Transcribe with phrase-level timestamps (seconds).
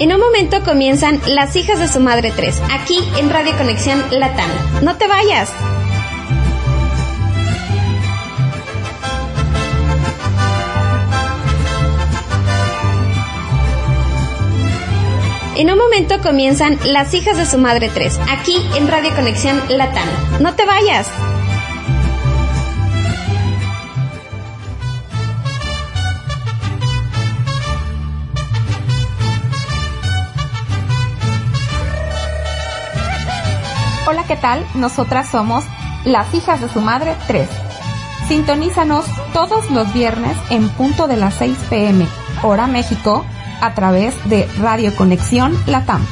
[0.00, 4.48] En un momento comienzan Las hijas de su madre 3, aquí en Radio Conexión Latam.
[4.80, 5.52] No te vayas.
[15.54, 20.08] En un momento comienzan Las hijas de su madre 3, aquí en Radio Conexión Latam.
[20.40, 21.10] No te vayas.
[34.10, 34.66] Hola, ¿qué tal?
[34.74, 35.62] Nosotras somos
[36.04, 37.48] Las hijas de su madre 3.
[38.26, 42.08] Sintonízanos todos los viernes en punto de las 6 pm,
[42.42, 43.24] hora México,
[43.60, 46.04] a través de Radio Conexión Latam.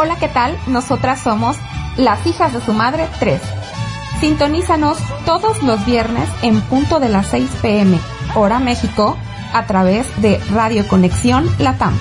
[0.00, 0.56] Hola, ¿qué tal?
[0.68, 1.56] Nosotras somos
[1.96, 3.42] Las hijas de su madre 3.
[4.20, 4.96] Sintonízanos
[5.26, 7.98] todos los viernes en punto de las 6 pm,
[8.36, 9.16] hora México,
[9.52, 11.98] a través de Radio Conexión Latam.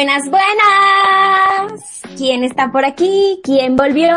[0.00, 2.02] Buenas, buenas.
[2.16, 3.38] ¿Quién está por aquí?
[3.44, 4.16] ¿Quién volvió?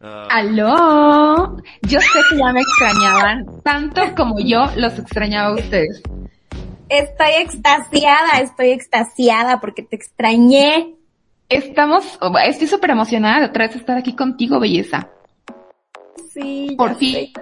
[0.00, 1.58] ¡Aló!
[1.82, 6.02] Yo sé que ya me extrañaban, tanto como yo los extrañaba a ustedes.
[6.88, 10.94] Estoy extasiada, estoy extasiada porque te extrañé.
[11.50, 15.10] Estamos, estoy súper emocionada de otra vez estar aquí contigo, belleza.
[16.32, 17.34] Sí, Por fin.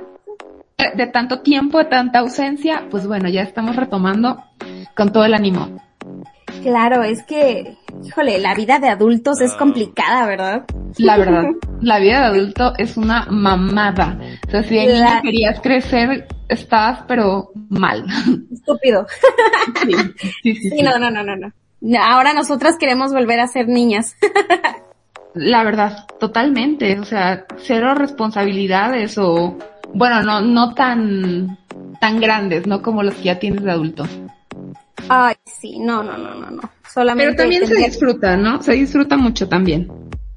[0.76, 4.42] De, de tanto tiempo, de tanta ausencia, pues bueno, ya estamos retomando
[4.96, 5.80] con todo el ánimo.
[6.62, 10.64] Claro, es que, híjole, la vida de adultos es complicada, ¿verdad?
[10.98, 11.44] La verdad,
[11.80, 14.18] la vida de adulto es una mamada.
[14.46, 15.22] O sea, si de Claro.
[15.22, 18.04] querías crecer, estabas pero mal.
[18.52, 19.06] Estúpido.
[19.82, 20.82] Sí, sí, sí, Sí, sí.
[20.82, 21.52] no, no, no, no, no.
[22.00, 24.16] Ahora nosotras queremos volver a ser niñas.
[25.34, 26.98] La verdad, totalmente.
[26.98, 29.56] O sea, cero responsabilidades o,
[29.94, 31.56] bueno, no, no tan,
[32.00, 34.04] tan grandes, no como los que ya tienes de adulto.
[35.08, 36.62] Ay, sí, no, no, no, no, no.
[36.92, 38.62] Solamente Pero también se disfruta, ¿no?
[38.62, 39.90] Se disfruta mucho también.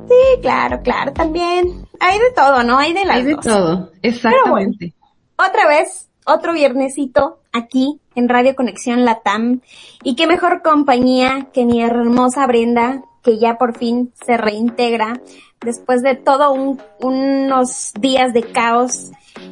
[0.08, 1.86] Sí, claro, claro, también.
[2.00, 2.78] Hay de todo, ¿no?
[2.78, 3.46] Hay de las Hay de dos.
[3.46, 4.94] todo, exactamente.
[5.38, 9.62] Otra vez, otro viernesito aquí en Radio Conexión Latam.
[10.04, 15.22] Y qué mejor compañía que mi hermosa Brenda, que ya por fin se reintegra
[15.62, 19.12] después de todo un- unos días de caos.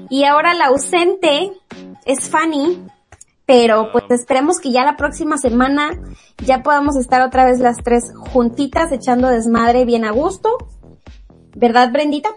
[0.10, 1.52] Y ahora la ausente
[2.06, 2.84] es Fanny,
[3.46, 5.92] pero pues esperemos que ya la próxima semana
[6.46, 10.50] ya podamos estar otra vez las tres juntitas echando desmadre bien a gusto.
[11.56, 12.30] ¿Verdad, Brendita?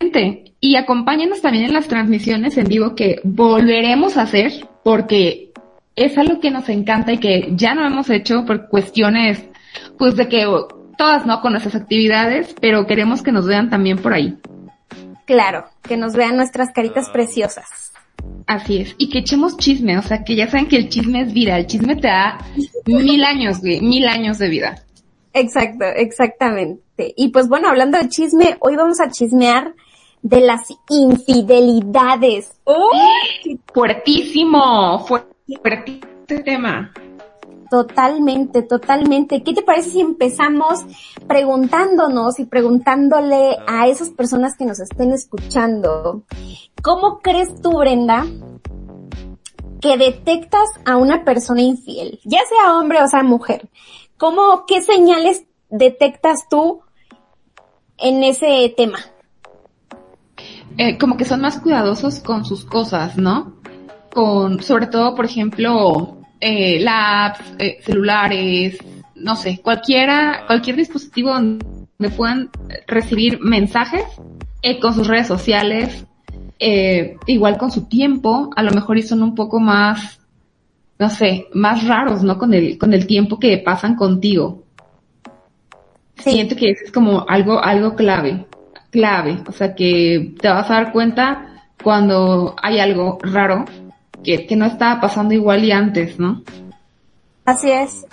[0.00, 5.52] Gente, Y acompáñenos también en las transmisiones en vivo que volveremos a hacer porque
[5.96, 9.44] es algo que nos encanta y que ya no hemos hecho por cuestiones,
[9.98, 10.46] pues de que
[10.96, 14.38] todas no con nuestras actividades, pero queremos que nos vean también por ahí.
[15.24, 17.92] Claro, que nos vean nuestras caritas preciosas.
[18.46, 18.94] Así es.
[18.98, 21.66] Y que echemos chisme, o sea, que ya saben que el chisme es vida, el
[21.66, 22.38] chisme te da
[22.86, 24.82] mil años, güey, mil años de vida.
[25.34, 27.14] Exacto, exactamente.
[27.16, 29.74] Y pues bueno, hablando de chisme, hoy vamos a chismear
[30.22, 32.52] de las infidelidades.
[32.64, 33.60] ¡Uy!
[33.72, 36.92] Fuertísimo, fuertísimo este tema.
[37.70, 39.42] Totalmente, totalmente.
[39.42, 40.80] ¿Qué te parece si empezamos
[41.26, 46.22] preguntándonos y preguntándole a esas personas que nos estén escuchando?
[46.82, 48.26] ¿Cómo crees tú, Brenda,
[49.80, 53.68] que detectas a una persona infiel, ya sea hombre o sea mujer?
[54.16, 56.80] ¿Cómo, qué señales detectas tú
[57.98, 58.98] en ese tema?
[60.78, 63.56] Eh, como que son más cuidadosos con sus cosas, ¿no?
[64.12, 68.78] Con, sobre todo, por ejemplo, eh, labs, eh, celulares,
[69.14, 72.50] no sé, cualquiera, cualquier dispositivo donde puedan
[72.86, 74.04] recibir mensajes
[74.62, 76.06] eh, con sus redes sociales,
[76.58, 80.20] eh, igual con su tiempo, a lo mejor y son un poco más,
[80.98, 82.38] no sé, más raros, ¿no?
[82.38, 84.64] Con el, con el tiempo que pasan contigo.
[86.16, 86.32] Sí.
[86.32, 88.46] Siento que eso es como algo, algo clave,
[88.90, 93.64] clave, o sea que te vas a dar cuenta cuando hay algo raro
[94.22, 96.42] que, que no estaba pasando igual y antes, ¿no?
[97.44, 98.06] Así es.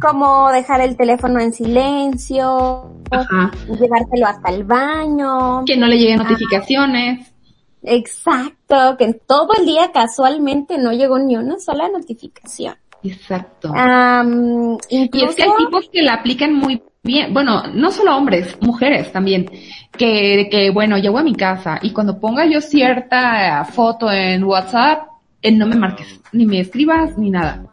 [0.00, 3.50] Como dejar el teléfono en silencio, Ajá.
[3.68, 5.64] llevártelo hasta el baño.
[5.64, 7.32] Que no le lleguen notificaciones.
[7.82, 12.76] Exacto, que todo el día casualmente no llegó ni una sola notificación.
[13.02, 13.72] Exacto.
[14.88, 18.56] Y incluso, es que hay tipos que la aplican muy bien, bueno, no solo hombres,
[18.60, 19.50] mujeres también,
[19.96, 25.08] que, que bueno, llego a mi casa y cuando ponga yo cierta foto en WhatsApp,
[25.42, 27.66] eh, no me marques, ni me escribas, ni nada.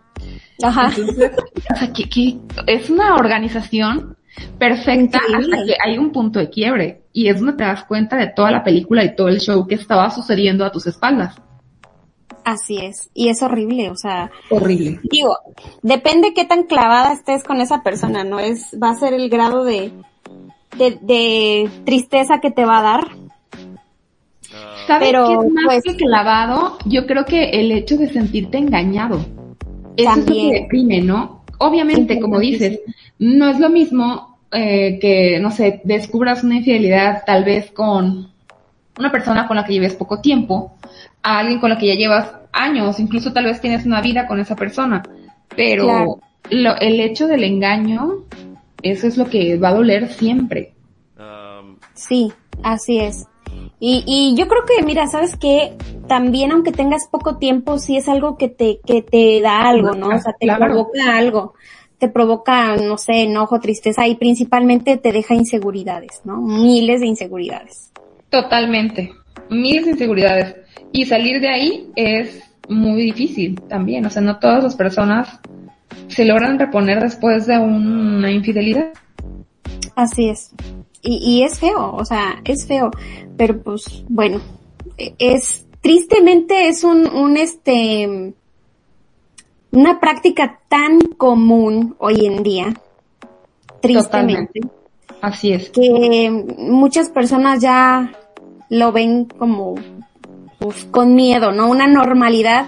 [0.64, 1.32] ajá, Entonces,
[1.74, 4.18] o sea, que, que es una organización
[4.58, 5.56] perfecta Increíble.
[5.56, 8.52] hasta que hay un punto de quiebre y es donde te das cuenta de toda
[8.52, 11.36] la película y todo el show que estaba sucediendo a tus espaldas.
[12.46, 13.10] así es.
[13.14, 15.00] Y es horrible, o sea, Horrible.
[15.04, 15.38] digo,
[15.82, 18.40] depende qué tan clavada estés con esa persona, ¿no?
[18.40, 19.92] Es, va a ser el grado de,
[20.78, 23.08] de, de tristeza que te va a dar.
[24.90, 26.78] ¿Sabes Pero, qué es más pues- que clavado?
[26.86, 29.20] Yo creo que el hecho de sentirte engañado.
[29.96, 30.18] Eso También.
[30.18, 31.44] es lo que deprime, ¿no?
[31.60, 32.80] Obviamente, como dices,
[33.20, 38.32] no es lo mismo eh, que, no sé, descubras una infidelidad tal vez con
[38.98, 40.74] una persona con la que lleves poco tiempo,
[41.22, 44.40] a alguien con la que ya llevas años, incluso tal vez tienes una vida con
[44.40, 45.04] esa persona.
[45.56, 46.20] Pero Claro.
[46.50, 48.24] lo- el hecho del engaño,
[48.82, 50.74] eso es lo que va a doler siempre.
[51.94, 52.32] Sí,
[52.64, 53.28] así es.
[53.80, 55.74] Y, y yo creo que, mira, sabes que
[56.08, 60.08] también aunque tengas poco tiempo, sí es algo que te, que te da algo, ¿no?
[60.08, 60.66] O sea, te Claro.
[60.66, 61.54] provoca algo.
[61.98, 66.42] Te provoca, no sé, enojo, tristeza y principalmente te deja inseguridades, ¿no?
[66.42, 67.92] Miles de inseguridades.
[68.30, 69.12] Totalmente.
[69.50, 70.56] Miles de inseguridades.
[70.92, 74.06] Y salir de ahí es muy difícil también.
[74.06, 75.40] O sea, no todas las personas
[76.08, 78.94] se logran reponer después de una infidelidad.
[79.96, 80.52] Así es.
[81.02, 82.92] Y, y es feo, o sea, es feo.
[83.38, 84.42] Pero pues, bueno,
[84.98, 88.34] es, tristemente es un, un este,
[89.72, 92.74] una práctica tan común hoy en día.
[93.82, 94.62] Tristemente.
[95.22, 95.70] Así es.
[95.70, 98.12] Que muchas personas ya
[98.70, 99.76] lo ven como,
[100.60, 101.70] pues, con miedo, ¿no?
[101.70, 102.68] Una normalidad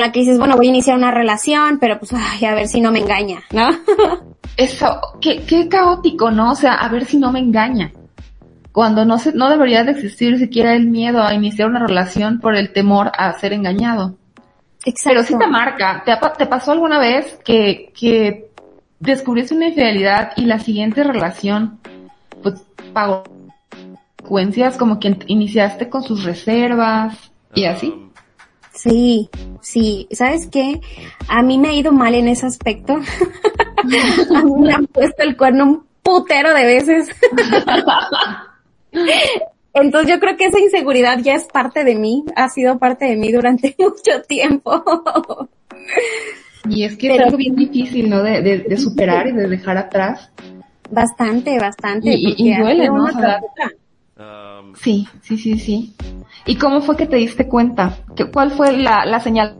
[0.00, 2.80] la que dices, bueno, voy a iniciar una relación, pero pues, ay, a ver si
[2.80, 3.68] no me engaña, ¿no?
[4.56, 6.52] Eso, qué, qué caótico, ¿no?
[6.52, 7.92] O sea, a ver si no me engaña.
[8.72, 12.54] Cuando no se, no debería de existir siquiera el miedo a iniciar una relación por
[12.56, 14.14] el temor a ser engañado.
[15.10, 16.02] Pero sí te marca.
[16.04, 18.50] ¿Te, ha pa- te pasó alguna vez que, que
[19.00, 21.78] descubriste una infidelidad y la siguiente relación,
[22.42, 22.62] pues,
[22.92, 23.24] pagó
[24.16, 27.94] consecuencias como que iniciaste con sus reservas y así?
[28.74, 29.30] Sí,
[29.62, 30.08] sí.
[30.10, 30.80] ¿Sabes qué?
[31.28, 32.94] A mí me ha ido mal en ese aspecto.
[34.34, 37.08] a mí me han puesto el cuerno un putero de veces.
[39.72, 43.16] Entonces yo creo que esa inseguridad ya es parte de mí, ha sido parte de
[43.16, 44.84] mí durante mucho tiempo.
[46.68, 48.22] Y es que Pero- es algo bien difícil, ¿no?
[48.22, 50.30] De, de, de superar y de dejar atrás.
[50.90, 52.14] bastante, bastante.
[52.16, 53.04] Y- duele, ¿no?
[53.04, 53.40] O sea.
[54.80, 55.94] Sí, sí, sí, sí.
[56.46, 57.98] ¿Y cómo fue que te diste cuenta?
[58.16, 59.56] ¿Qué, ¿Cuál fue la, la señal?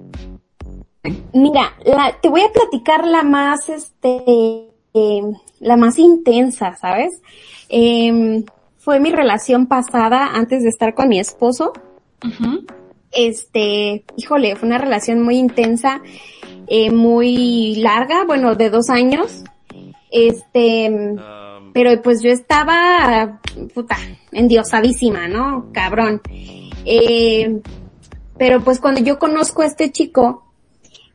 [1.32, 5.23] Mira, la- te voy a platicar la más, este, eh,
[5.61, 7.20] la más intensa, ¿sabes?
[7.68, 8.44] Em,
[8.78, 11.73] fue mi relación pasada antes de estar con mi esposo.
[13.12, 16.00] Este, híjole, fue una relación muy intensa,
[16.66, 19.42] eh, muy larga, bueno, de dos años.
[20.11, 20.87] Este,
[21.75, 23.40] pero pues yo estaba,
[23.75, 23.97] puta,
[24.31, 25.73] endiosadísima, ¿no?
[25.73, 26.23] Cabrón.
[26.85, 27.61] Eh,
[28.38, 30.45] pero pues cuando yo conozco a este chico,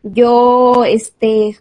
[0.03, 1.57] yo, este,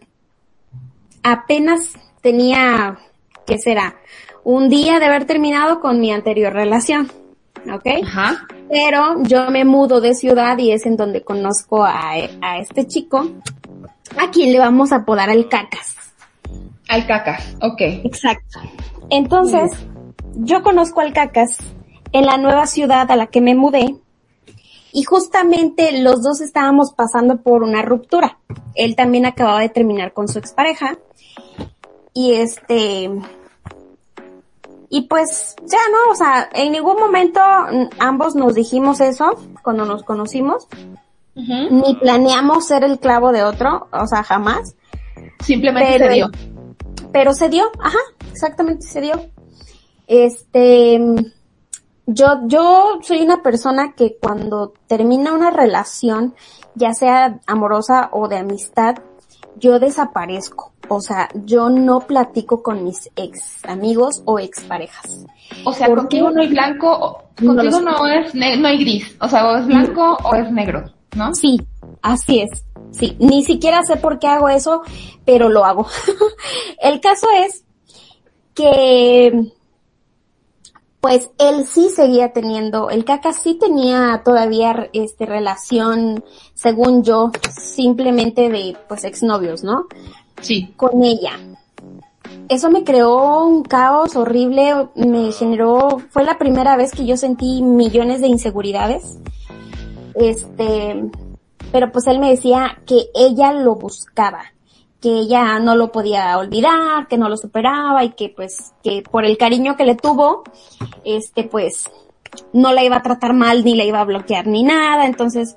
[1.23, 2.99] apenas tenía,
[3.47, 3.95] ¿qué será?
[4.43, 7.09] Un día de haber terminado con mi anterior relación,
[7.73, 8.03] ¿ok?
[8.03, 8.47] Ajá.
[8.69, 13.31] Pero yo me mudo de ciudad y es en donde conozco a, a este chico,
[14.17, 15.98] a quien le vamos a apodar el cacas.
[16.89, 17.81] Al cacas, ok.
[18.03, 18.59] Exacto.
[19.09, 19.71] Entonces,
[20.35, 21.57] yo conozco al Cacas
[22.11, 23.95] en la nueva ciudad a la que me mudé
[24.91, 28.39] Y justamente los dos estábamos pasando por una ruptura.
[28.75, 30.97] Él también acababa de terminar con su expareja.
[32.13, 33.09] Y este,
[34.89, 37.39] y pues ya no, o sea, en ningún momento
[37.99, 40.67] ambos nos dijimos eso cuando nos conocimos,
[41.35, 44.75] ni planeamos ser el clavo de otro, o sea, jamás.
[45.43, 46.31] Simplemente Pero- se dio.
[47.11, 47.99] Pero se dio, ajá,
[48.31, 49.13] exactamente se dio.
[50.07, 50.99] Este,
[52.05, 56.35] yo, yo soy una persona que cuando termina una relación,
[56.75, 58.95] ya sea amorosa o de amistad,
[59.57, 60.73] yo desaparezco.
[60.87, 65.25] O sea, yo no platico con mis ex amigos o ex parejas.
[65.63, 69.15] O sea, ¿Por contigo no hay blanco, No contigo no es, no hay gris.
[69.21, 70.85] O sea, o es blanco o es negro,
[71.15, 71.33] ¿no?
[71.35, 71.61] Sí,
[72.01, 72.65] así es.
[72.91, 74.81] Sí, ni siquiera sé por qué hago eso,
[75.25, 75.87] pero lo hago.
[76.81, 77.63] El caso es
[78.53, 79.51] que,
[80.99, 88.49] pues él sí seguía teniendo, el caca sí tenía todavía este relación, según yo, simplemente
[88.49, 89.87] de pues exnovios, ¿no?
[90.41, 90.73] Sí.
[90.75, 91.39] Con ella.
[92.49, 97.61] Eso me creó un caos horrible, me generó, fue la primera vez que yo sentí
[97.61, 99.19] millones de inseguridades.
[100.15, 101.09] Este,
[101.71, 104.43] pero pues él me decía que ella lo buscaba,
[105.01, 109.25] que ella no lo podía olvidar, que no lo superaba y que pues que por
[109.25, 110.43] el cariño que le tuvo,
[111.05, 111.89] este pues
[112.53, 115.55] no la iba a tratar mal ni la iba a bloquear ni nada, entonces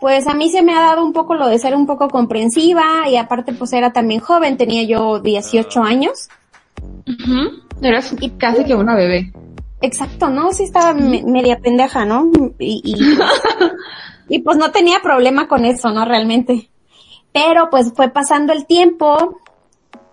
[0.00, 3.08] pues a mí se me ha dado un poco lo de ser un poco comprensiva
[3.08, 6.28] y aparte pues era también joven, tenía yo 18 años.
[7.06, 7.62] Ujú.
[7.82, 9.32] Eres casi que una bebé.
[9.80, 10.52] Exacto, ¿no?
[10.52, 12.30] Sí estaba me- media pendeja, ¿no?
[12.58, 12.94] Y, y,
[14.28, 16.04] y pues no tenía problema con eso, ¿no?
[16.04, 16.68] Realmente.
[17.32, 19.38] Pero pues fue pasando el tiempo.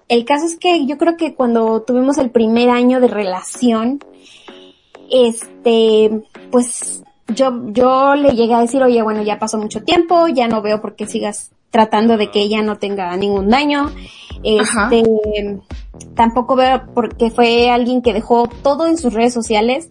[0.07, 3.99] El caso es que yo creo que cuando tuvimos el primer año de relación,
[5.09, 10.47] este, pues yo, yo le llegué a decir, oye, bueno, ya pasó mucho tiempo, ya
[10.47, 13.91] no veo por qué sigas tratando de que ella no tenga ningún daño.
[14.59, 14.89] Ajá.
[14.91, 15.59] Este,
[16.13, 19.89] tampoco veo porque fue alguien que dejó todo en sus redes sociales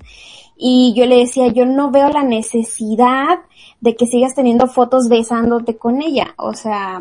[0.66, 3.40] y yo le decía, yo no veo la necesidad
[3.82, 6.96] de que sigas teniendo fotos besándote con ella, o sea,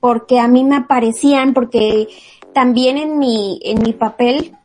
[0.00, 2.08] porque a mí me aparecían, porque
[2.54, 4.56] también en mi, en mi papel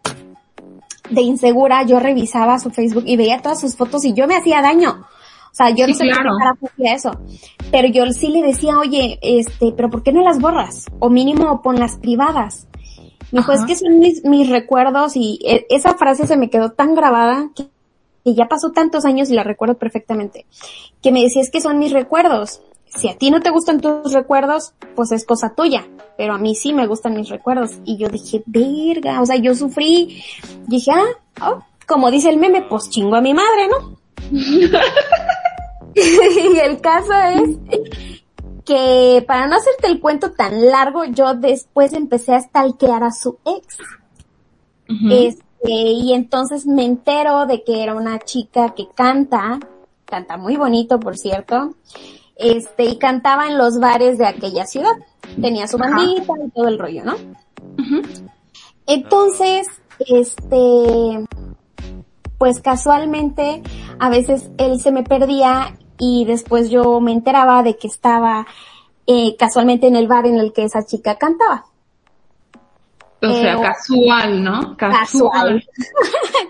[1.10, 4.62] de insegura yo revisaba su Facebook y veía todas sus fotos y yo me hacía
[4.62, 5.06] daño.
[5.52, 6.32] O sea, yo Sí, no sé claro.
[6.78, 7.12] qué eso.
[7.70, 10.86] Pero yo sí le decía, oye, este, pero ¿por qué no las borras?
[11.00, 12.68] O mínimo ponlas privadas.
[13.32, 13.62] Me dijo, Ajá.
[13.62, 17.50] es que son mis, mis recuerdos y eh, esa frase se me quedó tan grabada
[17.56, 17.68] que,
[18.24, 20.46] que ya pasó tantos años y la recuerdo perfectamente.
[21.02, 22.62] Que me decía, es que son mis recuerdos.
[22.86, 25.86] Si a ti no te gustan tus recuerdos, pues es cosa tuya.
[26.18, 27.72] Pero a mí sí me gustan mis recuerdos.
[27.84, 30.24] Y yo dije, verga, o sea, yo sufrí.
[30.68, 33.98] Dije, ah, oh, como dice el meme, pues chingo a mi madre, ¿no?
[35.98, 38.17] y el caso es
[38.68, 43.38] que para no hacerte el cuento tan largo, yo después empecé a stalkear a su
[43.46, 43.78] ex.
[45.10, 49.60] Este, y entonces me entero de que era una chica que canta,
[50.04, 51.76] canta muy bonito, por cierto,
[52.36, 54.94] este, y cantaba en los bares de aquella ciudad.
[55.42, 55.90] Tenía su Ajá.
[55.90, 57.16] bandita y todo el rollo, ¿no?
[58.86, 59.68] Entonces,
[60.00, 61.26] este,
[62.38, 63.64] pues casualmente,
[64.00, 68.46] a veces él se me perdía y después yo me enteraba de que estaba
[69.06, 71.66] eh, casualmente en el bar en el que esa chica cantaba.
[73.22, 74.78] O sea, casual, ¿no?
[74.78, 75.64] Casual.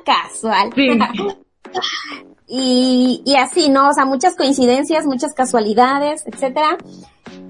[0.05, 0.73] Casual.
[2.49, 3.89] Y, y así, ¿no?
[3.89, 6.77] O sea, muchas coincidencias, muchas casualidades, etcétera.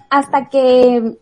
[0.09, 1.17] Hasta que,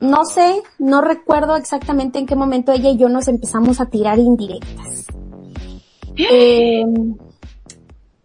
[0.00, 4.18] no sé, no recuerdo exactamente en qué momento ella y yo nos empezamos a tirar
[4.18, 5.06] indirectas.
[6.16, 6.84] Eh,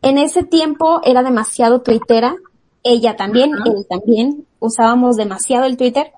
[0.03, 2.35] en ese tiempo era demasiado tuitera.
[2.83, 3.63] Ella también, Ajá.
[3.65, 4.45] él también.
[4.59, 6.11] Usábamos demasiado el Twitter.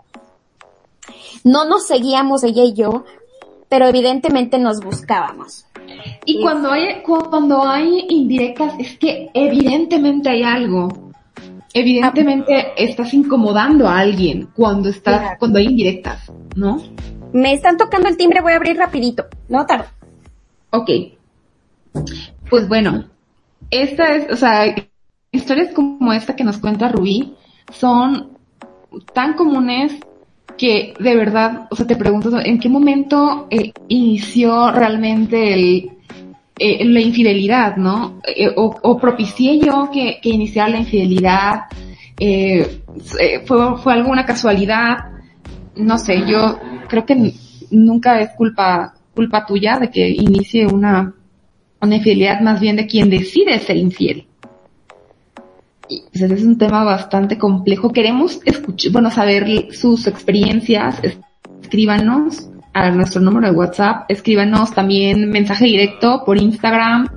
[1.44, 3.06] No nos seguíamos ella y yo,
[3.70, 5.66] pero evidentemente nos buscábamos.
[6.26, 10.90] Y cuando hay, cuando hay indirectas, es que evidentemente hay algo.
[11.74, 15.36] Evidentemente estás incomodando a alguien cuando estás, Claro.
[15.40, 16.82] cuando hay indirectas, ¿no?
[17.34, 19.26] Me están tocando el timbre, voy a abrir rapidito.
[19.50, 19.86] No tardo.
[20.72, 20.90] Ok.
[22.50, 23.06] Pues bueno,
[23.70, 24.76] esta es, o sea,
[25.32, 27.36] historias como esta que nos cuenta Rubí
[27.72, 28.38] son
[29.14, 29.94] tan comunes
[30.58, 35.92] que de verdad, o sea, te pregunto, ¿en qué momento eh, inició realmente el,
[36.58, 38.22] eh, la infidelidad, no?
[38.26, 41.64] Eh, o, propicié yo que, que iniciara la infidelidad,
[42.18, 42.82] eh,
[43.46, 44.98] fue, fue alguna casualidad,
[45.76, 46.58] no sé, yo
[46.88, 47.34] creo que
[47.72, 51.14] nunca es culpa, culpa tuya de que inicie una,
[51.86, 54.28] una infidelidad, más bien de quien decide ser infiel.
[55.88, 57.92] y, pues, ese es un tema bastante complejo.
[57.92, 61.00] Queremos escuchar, bueno, saber sus experiencias.
[61.62, 67.08] Escríbanos a nuestro número de WhatsApp, escríbanos también mensaje directo por Instagram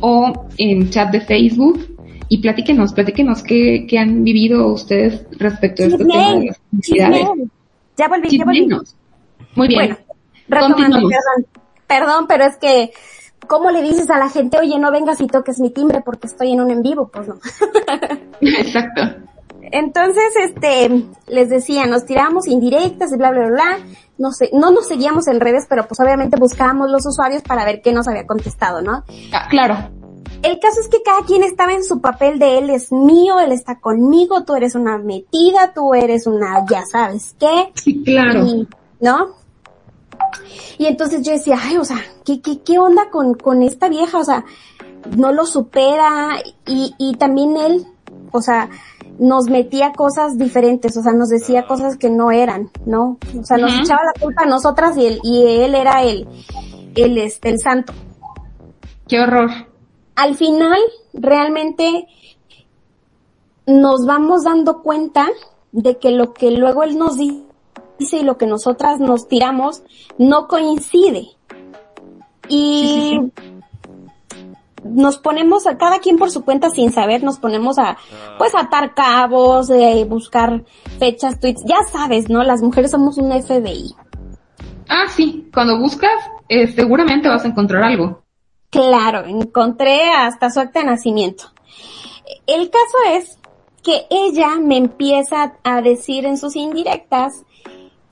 [0.00, 1.96] o en chat de Facebook
[2.28, 7.22] y platíquenos, platíquenos qué, qué han vivido ustedes respecto a este tema de las publicidades.
[7.22, 7.50] Ya volví,
[7.98, 8.28] ya volví.
[8.28, 8.96] Chismenos.
[9.56, 9.80] Muy bien.
[9.80, 9.96] Bueno,
[10.48, 11.12] retomando, Continuamos.
[11.12, 11.46] perdón,
[11.88, 12.92] perdón, pero es que,
[13.46, 16.52] ¿cómo le dices a la gente, oye, no vengas y toques mi timbre porque estoy
[16.52, 17.08] en un en vivo?
[17.08, 17.36] Pues no.
[18.40, 19.02] Exacto.
[19.72, 23.78] Entonces, este, les decía, nos tirábamos indirectas y bla, bla, bla, bla.
[24.18, 27.80] No sé, no nos seguíamos en redes, pero pues obviamente buscábamos los usuarios para ver
[27.80, 29.04] qué nos había contestado, ¿no?
[29.32, 29.76] Ah, claro.
[30.42, 33.52] El caso es que cada quien estaba en su papel de él es mío, él
[33.52, 37.72] está conmigo, tú eres una metida, tú eres una, ya sabes qué.
[37.74, 38.46] Sí, claro.
[38.46, 38.68] Y,
[39.00, 39.39] ¿no?
[40.78, 44.18] Y entonces yo decía, ay, o sea, ¿qué, qué, qué onda con, con esta vieja?
[44.18, 44.44] O sea,
[45.16, 47.86] no lo supera y, y también él,
[48.32, 48.70] o sea,
[49.18, 53.18] nos metía cosas diferentes, o sea, nos decía cosas que no eran, ¿no?
[53.38, 56.26] O sea, nos echaba la culpa a nosotras y él, y él era el,
[56.94, 57.92] el, este, el santo.
[59.06, 59.50] Qué horror.
[60.16, 60.80] Al final,
[61.12, 62.06] realmente,
[63.66, 65.28] nos vamos dando cuenta
[65.72, 67.49] de que lo que luego él nos dice
[68.00, 69.82] y lo que nosotras nos tiramos
[70.18, 71.28] no coincide.
[72.48, 73.20] Y
[74.84, 77.98] nos ponemos a cada quien por su cuenta sin saber, nos ponemos a
[78.38, 80.64] pues a atar cabos, eh, buscar
[80.98, 82.42] fechas, tweets, ya sabes, ¿no?
[82.42, 83.94] Las mujeres somos un FBI.
[84.88, 85.48] Ah, sí.
[85.52, 86.10] Cuando buscas,
[86.48, 88.24] eh, seguramente vas a encontrar algo.
[88.70, 91.44] Claro, encontré hasta su acta de nacimiento.
[92.46, 93.38] El caso es
[93.82, 97.44] que ella me empieza a decir en sus indirectas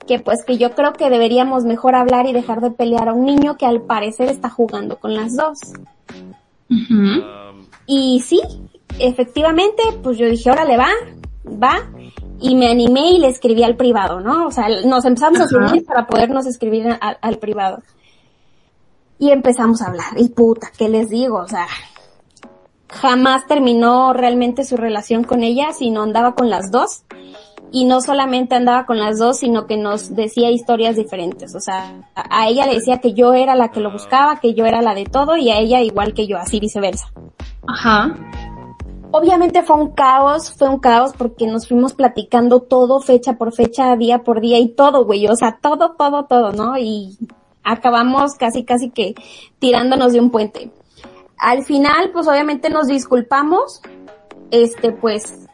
[0.09, 3.25] que pues que yo creo que deberíamos mejor hablar y dejar de pelear a un
[3.25, 5.59] niño que al parecer está jugando con las dos.
[7.85, 8.41] Y sí,
[8.97, 10.89] efectivamente, pues yo dije, órale, va,
[11.45, 11.91] va.
[12.41, 14.47] Y me animé y le escribí al privado, ¿no?
[14.47, 17.83] O sea, nos empezamos a subir para podernos escribir al, al privado.
[19.19, 20.13] Y empezamos a hablar.
[20.17, 21.37] Y puta, ¿qué les digo?
[21.37, 21.67] O sea,
[22.89, 27.03] jamás terminó realmente su relación con ella, sino andaba con las dos.
[27.71, 31.55] Y no solamente andaba con las dos, sino que nos decía historias diferentes.
[31.55, 34.65] O sea, a, ella le decía que yo era la que lo buscaba, que yo
[34.65, 37.11] era la de todo, y a ella igual que yo, así viceversa.
[37.67, 38.15] Ajá.
[39.11, 43.95] Obviamente fue un caos, fue un caos porque nos fuimos platicando todo, fecha por fecha,
[43.95, 46.77] día por día y todo, güey, o sea, todo, todo, todo, ¿no?
[46.77, 47.17] Y
[47.63, 49.15] acabamos casi, casi que
[49.57, 50.71] tirándonos de un puente.
[51.37, 53.81] Al final, pues obviamente nos disculpamos,
[54.51, 55.47] este, pues,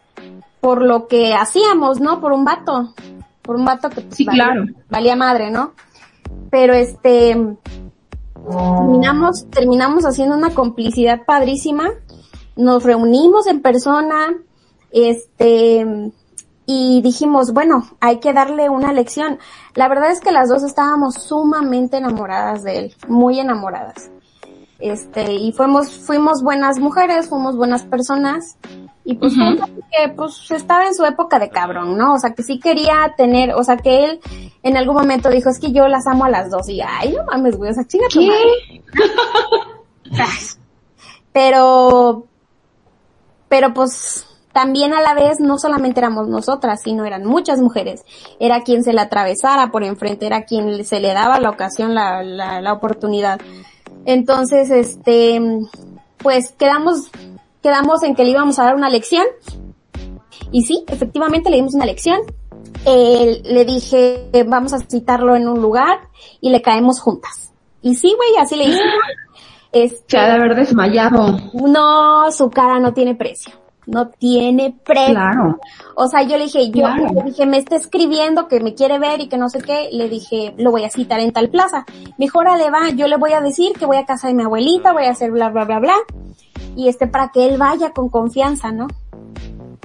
[0.66, 2.20] por lo que hacíamos, ¿no?
[2.20, 2.96] Por un vato,
[3.44, 4.66] por un vato que pues, Sí, valía, claro.
[4.90, 5.74] valía madre, ¿no?
[6.50, 7.38] Pero este,
[8.50, 11.92] terminamos, terminamos haciendo una complicidad padrísima,
[12.56, 14.34] nos reunimos en persona,
[14.90, 16.12] este,
[16.66, 19.38] y dijimos, bueno, hay que darle una lección.
[19.76, 24.10] La verdad es que las dos estábamos sumamente enamoradas de él, muy enamoradas.
[24.80, 28.58] Este, y fuimos, fuimos buenas mujeres, fuimos buenas personas,
[29.06, 32.16] y pues hombre que pues estaba en su época de cabrón, ¿no?
[32.16, 34.20] O sea, que sí quería tener, o sea, que él
[34.64, 37.24] en algún momento dijo, es que yo las amo a las dos, y ay, no
[37.26, 38.84] mames, güey, o sea, chinga tu madre.
[41.34, 42.28] Pero,
[43.50, 48.06] pero pues también a la vez no solamente éramos nosotras, sino eran muchas mujeres.
[48.40, 52.24] Era quien se la atravesara por enfrente, era quien se le daba la ocasión, la,
[52.24, 53.42] la, la oportunidad.
[54.06, 55.42] Entonces, este,
[56.18, 57.10] pues quedamos,
[57.62, 59.26] quedamos en que le íbamos a dar una lección.
[60.52, 62.20] Y sí, efectivamente le dimos una lección.
[62.86, 66.00] Eh, le dije, vamos a citarlo en un lugar
[66.40, 67.52] y le caemos juntas.
[67.82, 68.84] Y sí, güey, así le hicimos.
[69.72, 71.38] Este, Se ha de haber desmayado.
[71.54, 73.52] no, su cara no tiene precio.
[73.88, 75.14] No tiene precio.
[75.14, 75.60] Claro.
[75.96, 77.08] O sea, yo le dije, yo Claro.
[77.14, 79.90] le dije, me está escribiendo que me quiere ver y que no sé qué.
[79.92, 81.86] Le dije, lo voy a citar en tal plaza.
[82.18, 84.94] Mejor le va, yo le voy a decir que voy a casa de mi abuelita,
[84.94, 85.96] voy a hacer bla, bla, bla, bla.
[86.76, 88.88] Y este, para que él vaya con confianza, ¿no?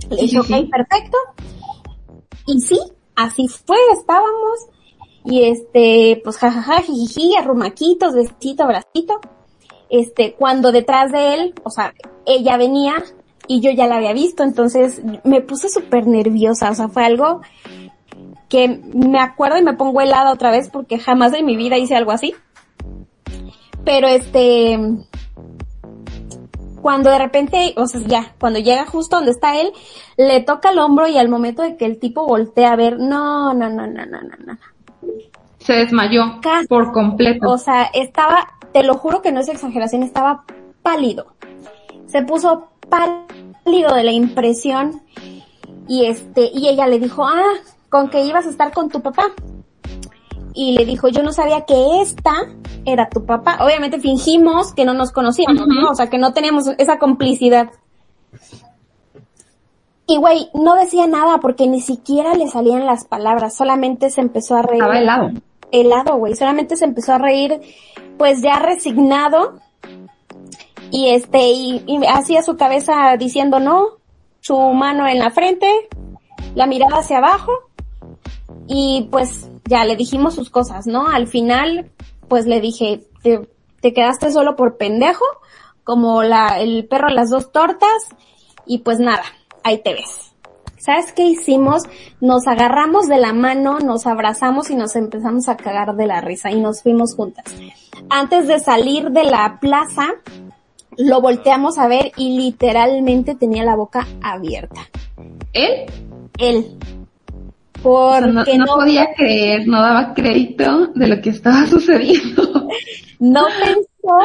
[0.09, 1.19] Le Sí, dije, sí, ok, perfecto.
[2.47, 2.79] Y sí,
[3.17, 4.67] así fue, estábamos.
[5.25, 9.21] Y este, pues jajaja, jijiji, arrumaquitos, besito, abracito.
[9.91, 11.93] Este, cuando detrás de él, o sea,
[12.27, 12.95] ella venía
[13.51, 17.41] y yo ya la había visto, entonces me puse súper nerviosa, o sea, fue algo
[18.49, 21.97] que me acuerdo y me pongo helada otra vez porque jamás en mi vida hice
[21.97, 22.33] algo así.
[23.85, 24.79] Pero este,
[26.81, 29.73] cuando de repente, o sea, ya, cuando llega justo donde está él,
[30.17, 33.53] le toca el hombro y al momento de que el tipo voltea a ver, no,
[33.53, 34.59] no, no, no, no, no, no.
[35.59, 36.69] Se desmayó Casi.
[36.69, 37.51] por completo.
[37.51, 40.45] O sea, estaba, te lo juro que no es exageración, estaba
[40.85, 41.35] pálido.
[42.07, 45.03] Se puso pálido de la impresión
[45.89, 47.55] y este, y ella le dijo, ah,
[47.89, 49.25] con que ibas a estar con tu papá.
[50.55, 52.33] Y le dijo, yo no sabía que esta
[52.85, 53.59] era tu papá.
[53.61, 55.91] Obviamente fingimos que no nos conocíamos, ¿no?
[55.91, 57.71] O sea, que no teníamos esa complicidad.
[60.07, 64.57] Y güey, no decía nada porque ni siquiera le salían las palabras, solamente se empezó
[64.57, 64.83] a reír.
[64.83, 65.31] Estaba helado.
[65.71, 67.61] Helado, güey, solamente se empezó a reír,
[68.19, 69.61] pues ya resignado.
[70.91, 73.99] Y este, y, hacía su cabeza diciendo no,
[74.41, 75.89] su mano en la frente,
[76.55, 77.53] la mirada hacia abajo.
[78.67, 81.07] Y pues ya le dijimos sus cosas, ¿no?
[81.09, 81.91] Al final,
[82.29, 83.49] pues le dije, te,
[83.81, 85.25] te quedaste solo por pendejo,
[85.85, 88.09] como la, el perro las dos tortas,
[88.67, 89.25] y pues nada,
[89.65, 90.31] ahí te ves.
[90.81, 91.83] ¿Sabes qué hicimos?
[92.21, 96.51] Nos agarramos de la mano, nos abrazamos y nos empezamos a cagar de la risa
[96.51, 97.55] y nos fuimos juntas.
[98.09, 100.07] Antes de salir de la plaza,
[101.01, 104.83] lo volteamos a ver y literalmente tenía la boca abierta.
[105.53, 105.87] Él
[106.39, 106.77] Él.
[107.83, 111.67] o sea, no, Porque no no, podía creer, no daba crédito de lo que estaba
[111.71, 112.69] sucediendo.
[113.19, 114.19] no pensó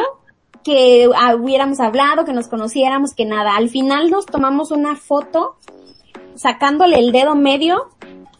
[0.62, 3.56] que ah, hubiéramos hablado, que nos conociéramos, que nada.
[3.56, 5.56] Al final nos tomamos una foto
[6.34, 7.88] sacándole el dedo medio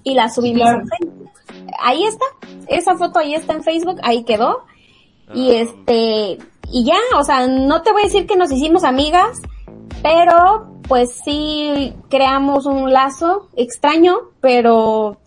[0.02, 0.80] y la subimos Claro.
[0.80, 1.30] en Facebook.
[1.80, 2.24] Ahí está,
[2.68, 4.64] esa foto ahí está en Facebook, ahí quedó.
[5.34, 6.38] Y este,
[6.72, 9.40] y ya, o sea, no te voy a decir que nos hicimos amigas,
[10.02, 15.18] pero pues sí creamos un lazo extraño, pero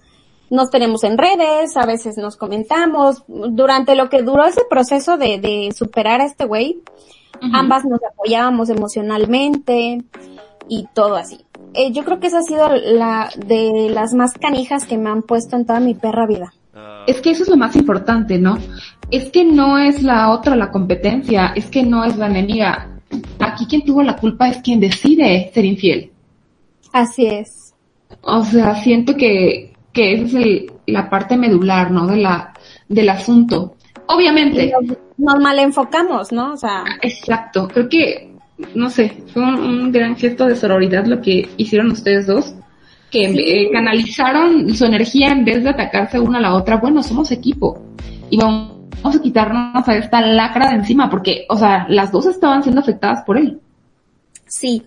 [0.50, 3.24] nos tenemos en redes, a veces nos comentamos.
[3.28, 6.82] Durante lo que duró ese proceso de, de superar a este güey,
[7.54, 10.04] ambas nos apoyábamos emocionalmente
[10.68, 11.46] y todo así.
[11.74, 15.22] Eh, yo creo que esa ha sido la de las más canijas que me han
[15.22, 16.54] puesto en toda mi perra vida.
[17.08, 18.58] Es que eso es lo más importante, ¿no?
[19.10, 23.00] Es que no es la otra la competencia, es que no es la enemiga.
[23.40, 26.12] Aquí quien tuvo la culpa es quien decide ser infiel.
[26.94, 27.74] Así es.
[28.22, 32.08] O sea, siento que, que esa es el, la parte medular, ¿no?
[32.08, 32.54] De la,
[32.88, 33.76] del asunto.
[34.08, 36.54] Obviamente, nos, nos malenfocamos, ¿no?
[36.54, 37.68] O sea, exacto.
[37.68, 38.34] Creo que,
[38.76, 42.54] no sé, fue un, un gran gesto de sororidad lo que hicieron ustedes dos.
[43.12, 46.78] Que canalizaron su energía en vez de atacarse una a la otra.
[46.78, 47.82] Bueno, somos equipo.
[48.30, 52.26] Y vamos vamos a quitarnos a esta lacra de encima, porque, o sea, las dos
[52.26, 53.60] estaban siendo afectadas por él.
[54.48, 54.84] Sí,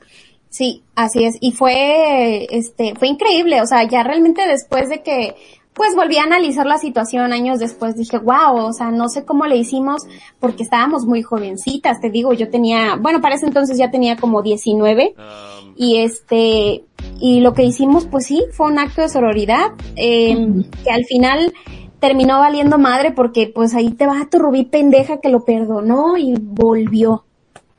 [0.49, 1.37] sí, así es.
[1.41, 3.61] Y fue, este, fue increíble.
[3.63, 5.35] O sea, ya realmente después de que,
[5.75, 9.47] pues volví a analizar la situación años después, dije, wow, o sea, no sé cómo
[9.47, 10.03] le hicimos
[10.39, 12.01] porque estábamos muy jovencitas.
[12.01, 16.85] Te digo, yo tenía, bueno, para ese entonces ya tenía como 19 Um, y este,
[17.21, 20.65] y lo que hicimos, pues sí, fue un acto de sororidad, eh, Ujú.
[20.85, 21.53] que al final
[21.99, 26.35] terminó valiendo madre porque pues ahí te va tu rubí pendeja que lo perdonó y
[26.39, 27.25] volvió.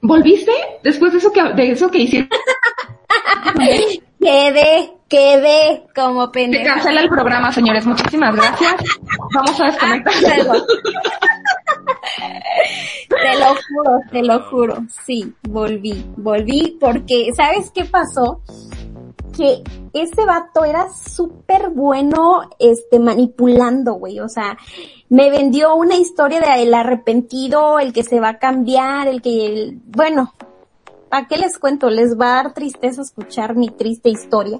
[0.01, 0.51] ¿Volviste?
[0.84, 2.29] Después de eso que, de eso que hicieron,
[4.19, 6.73] Quedé, quedé como se pendeja.
[6.73, 7.86] cancela el programa, señores.
[7.86, 8.76] Muchísimas gracias.
[9.36, 10.13] Vamos a desconectar.
[10.21, 10.65] Luego.
[13.10, 14.78] Te lo juro, te lo juro.
[15.06, 18.41] Sí, volví, volví porque, ¿sabes qué pasó?
[19.38, 24.19] Que ese vato era súper bueno, este, manipulando, güey.
[24.19, 24.58] O sea,
[25.10, 29.45] me vendió una historia de el arrepentido, el que se va a cambiar, el que,
[29.45, 30.34] el- bueno,
[31.13, 31.91] ¿para qué les cuento?
[31.91, 34.58] Les va a dar tristeza escuchar mi triste historia.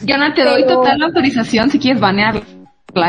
[0.00, 2.40] Yo no te doy Pero- total autorización si quieres banearla,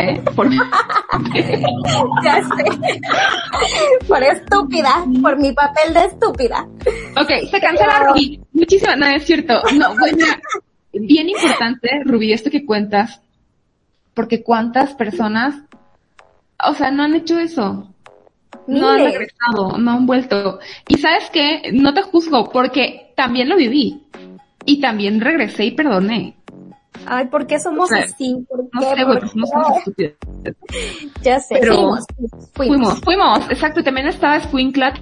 [0.02, 0.24] ¿eh?
[0.36, 0.50] Por-
[2.24, 3.00] Ya sé.
[4.08, 6.67] Por estúpida, por mi papel de estúpida.
[7.22, 8.41] Ok, se cancela Rubí.
[8.54, 9.62] Muchísimas, no es cierto.
[9.76, 10.26] No, bueno,
[10.93, 13.22] bien importante, Rubí, esto que cuentas,
[14.15, 15.54] porque cuántas personas,
[16.67, 17.93] o sea, no han hecho eso.
[18.67, 20.60] No han regresado, no han vuelto.
[20.88, 24.04] Y sabes qué, no te juzgo, porque también lo viví.
[24.65, 26.36] Y también regresé y perdoné.
[27.06, 28.46] Ay, ¿por qué somos O sea, así?
[28.50, 28.86] ¿Por No qué?
[28.96, 30.13] sé, güey, ¿Por pues no somos estúpidos.
[31.22, 32.06] Ya sé, Pero- fuimos,
[32.54, 32.78] fuimos.
[32.78, 33.80] Fuimos, fuimos, exacto.
[33.80, 34.93] Y también estaba Squinkla,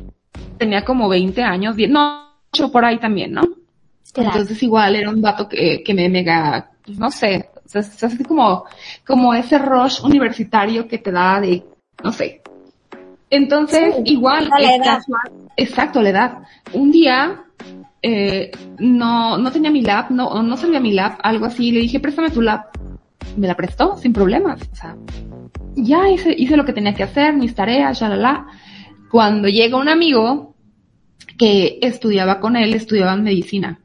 [0.57, 3.41] tenía como 20 años, 10, no, 8 por ahí también, ¿no?
[4.13, 4.29] Claro.
[4.31, 8.03] Entonces igual era un dato que, que me mega, pues, no sé, o sea, es
[8.03, 8.65] así como,
[9.05, 11.63] como ese rush universitario que te da de,
[12.03, 12.41] no sé.
[13.35, 14.97] Entonces, Sí, igual, la edad.
[14.97, 16.37] casual, exacto, la edad.
[16.73, 17.43] Un día,
[18.01, 21.99] eh, no, no tenía mi lap, no, no servía mi lap, algo así, le dije,
[21.99, 22.75] préstame tu lap.
[23.37, 24.95] Me la prestó, sin problemas, o sea,
[25.75, 28.47] ya hice, hice lo que tenía que hacer, mis tareas, shalala.
[29.11, 30.55] Cuando llega un amigo
[31.37, 33.79] que estudiaba con él, estudiaba en medicina.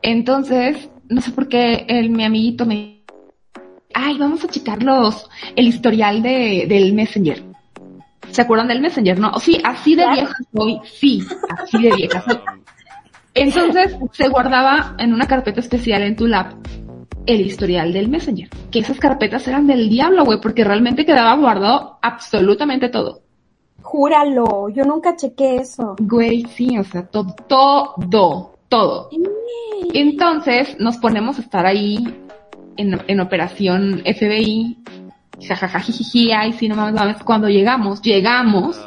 [0.00, 3.02] Entonces, no sé por qué el, mi amiguito me
[3.94, 7.42] ay, vamos a checar los, el historial de, del Messenger.
[8.32, 9.18] ¿Se acuerdan del Messenger?
[9.18, 12.38] No, sí, así de vieja soy, sí, así de vieja soy.
[13.34, 16.54] Entonces se guardaba en una carpeta especial en tu lap
[17.26, 18.48] el historial del Messenger.
[18.70, 23.20] Que esas carpetas eran del diablo, güey, porque realmente quedaba guardado absolutamente todo.
[23.82, 25.96] Júralo, yo nunca chequé eso.
[26.00, 29.10] Güey, sí, o sea, todo, todo, todo.
[29.92, 31.98] Entonces nos ponemos a estar ahí
[32.76, 34.78] en, en operación FBI,
[35.42, 37.22] jajajajiji, ay, sí, no mames, mames.
[37.22, 38.80] Cuando llegamos, llegamos,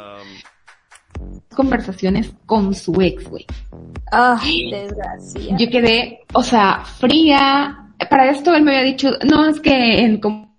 [1.54, 3.46] conversaciones con su ex, güey.
[4.12, 5.56] Ay, desgracia.
[5.56, 7.82] Yo quedé, o sea, fría.
[8.10, 10.54] Para esto él me había dicho, no, es que en como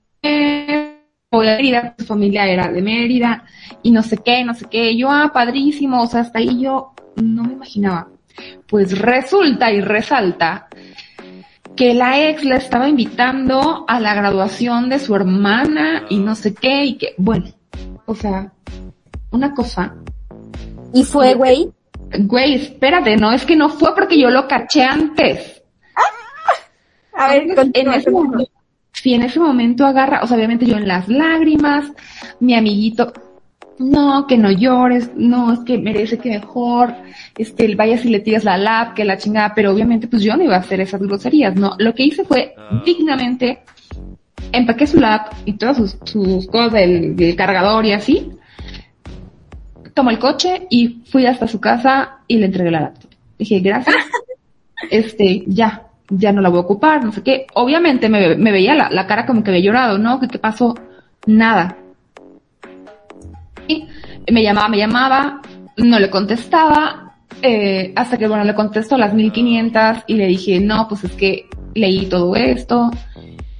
[1.32, 3.44] Mérida, su familia era de Mérida,
[3.84, 4.98] y no sé qué, no sé qué.
[4.98, 8.08] Yo, ah, padrísimo, o sea, hasta ahí yo no me imaginaba.
[8.68, 10.67] Pues resulta y resalta
[11.78, 16.54] que la ex la estaba invitando a la graduación de su hermana y no sé
[16.54, 17.46] qué, y que, bueno,
[18.06, 18.52] o sea,
[19.32, 19.96] una cosa.
[20.94, 21.70] ¿Y fue, güey?
[22.20, 25.62] Güey, espérate, no, es que no fue porque yo lo caché antes.
[27.14, 28.52] A ver, Entonces, en ese momento,
[28.92, 31.86] si en ese momento agarra, o sea, obviamente yo en las lágrimas,
[32.40, 33.14] mi amiguito,
[33.80, 36.94] no, que no llores, no, es que merece que mejor,
[37.38, 40.44] este, vayas y le tiras la lap, que la chingada, pero obviamente pues yo no
[40.44, 43.60] iba a hacer esas groserías, no, lo que hice fue dignamente,
[44.52, 48.32] empaqué su lap y todas sus, sus cosas del, del cargador y así,
[49.94, 53.10] tomé el coche y fui hasta su casa y le entregué la laptop.
[53.38, 53.96] Dije, gracias,
[54.92, 57.48] este, ya, ya no la voy a ocupar, no sé qué.
[57.56, 60.20] Obviamente me, me veía la, la cara como que había llorado, ¿no?
[60.20, 60.76] ¿Qué, qué pasó?
[61.26, 61.78] Nada.
[64.32, 65.42] Me llamaba, me llamaba,
[65.78, 70.60] no le contestaba, eh, hasta que, bueno, le contesto a las 1500 y le dije,
[70.60, 72.90] no, pues es que leí todo esto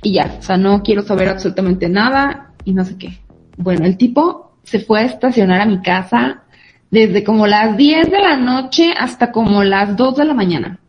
[0.02, 3.20] y ya, o sea, no quiero saber absolutamente nada y no sé qué.
[3.58, 6.44] Bueno, el tipo se fue a estacionar a mi casa
[6.90, 10.80] desde como las 10 de la noche hasta como las 2 de la mañana.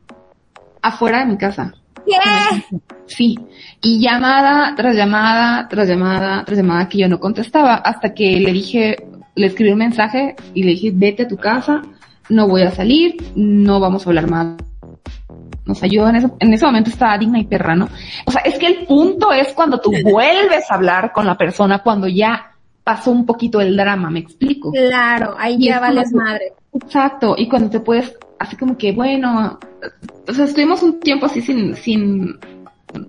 [0.83, 1.75] Afuera de mi casa.
[3.07, 3.38] Sí.
[3.83, 8.53] Y llamada tras llamada, tras llamada, tras llamada que yo no contestaba, hasta que le
[8.53, 8.97] dije,
[9.38, 11.83] le escribí un mensaje y le dije, vete a tu casa,
[12.29, 14.57] no voy a salir, no vamos a hablar más.
[15.66, 17.88] O sea, yo en ese, en ese momento estaba digna y perra, ¿no?
[18.27, 21.79] O sea, es que el punto es cuando tú vuelves a hablar con la persona,
[21.81, 22.53] cuando ya
[22.85, 24.72] pasó un poquito el drama, ¿me explico?
[24.72, 26.53] Claro, ahí Y ya es vales como- madre.
[26.72, 29.59] Exacto, y cuando te puedes, así como que, bueno,
[30.29, 32.38] o sea, estuvimos un tiempo así sin, sin,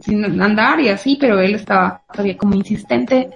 [0.02, 3.30] sin andar y así, pero él estaba todavía como insistente.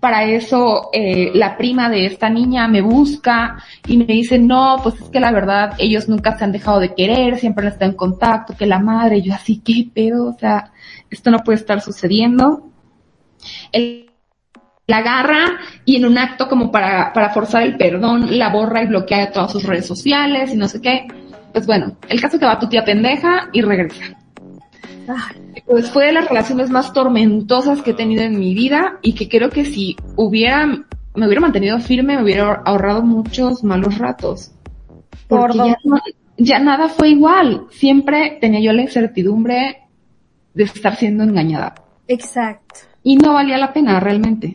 [0.00, 5.00] Para eso, eh, la prima de esta niña me busca y me dice, no, pues
[5.00, 7.96] es que la verdad, ellos nunca se han dejado de querer, siempre han estado en
[7.96, 10.28] contacto, que la madre, yo así, ¿qué pedo?
[10.28, 10.72] O sea,
[11.10, 12.70] esto no puede estar sucediendo.
[13.72, 14.08] Él
[14.88, 18.86] la agarra y en un acto como para, para forzar el perdón, la borra y
[18.86, 21.06] bloquea todas sus redes sociales y no sé qué.
[21.52, 24.16] Pues bueno, el caso que va tu tía pendeja y regresa.
[25.08, 29.12] Ay, Pues fue de las relaciones más tormentosas que he tenido en mi vida y
[29.14, 34.52] que creo que si hubiera, me hubiera mantenido firme, me hubiera ahorrado muchos malos ratos.
[35.28, 36.00] Por Porque ya, no-
[36.38, 37.66] ya nada fue igual.
[37.70, 39.82] Siempre tenía yo la incertidumbre
[40.54, 41.74] de estar siendo engañada.
[42.06, 42.80] Exacto.
[43.02, 44.54] Y no valía la pena realmente.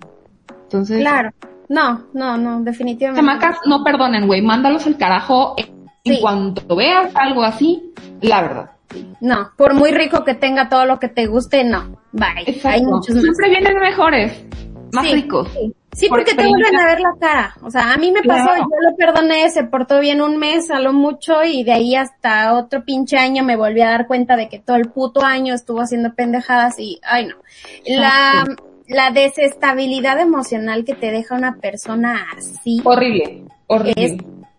[0.63, 1.29] Entonces, Claro.
[1.69, 3.21] No, no, no, definitivamente.
[3.25, 4.41] chamacas, no perdonen, güey.
[4.41, 5.65] Mándalos al carajo en,
[6.03, 6.21] en Sí.
[6.21, 8.71] cuanto veas algo así, la verdad.
[9.21, 11.97] No, por muy rico que tenga todo lo que te guste, no.
[12.11, 12.43] Bye.
[12.45, 12.69] Exacto.
[12.69, 13.23] Hay muchos más.
[13.23, 14.45] Siempre vienen mejores,
[14.91, 15.49] más Sí, ricos.
[15.53, 17.55] Sí, Sí, Por porque te vuelven a ver la cara.
[17.61, 18.63] O sea, a mí me pasó, Claro.
[18.63, 22.55] yo lo perdoné, se portó bien un mes a lo mucho y de ahí hasta
[22.55, 25.81] otro pinche año me volví a dar cuenta de que todo el puto año estuvo
[25.81, 27.35] haciendo pendejadas y, ay no.
[27.85, 28.43] La,
[28.87, 33.93] la desestabilidad emocional que te deja una persona así Horrible, horrible.
[34.03, 34.13] es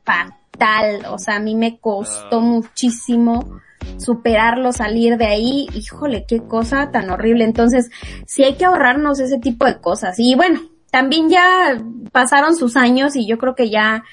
[0.04, 1.06] fatal.
[1.10, 3.60] O sea, a mí me costó muchísimo
[3.98, 5.66] superarlo, salir de ahí.
[5.74, 7.44] Híjole, qué cosa tan horrible.
[7.44, 7.90] Entonces,
[8.26, 10.18] sí hay que ahorrarnos ese tipo de cosas.
[10.18, 11.80] Y bueno, también ya
[12.12, 14.04] pasaron sus años y yo creo que ya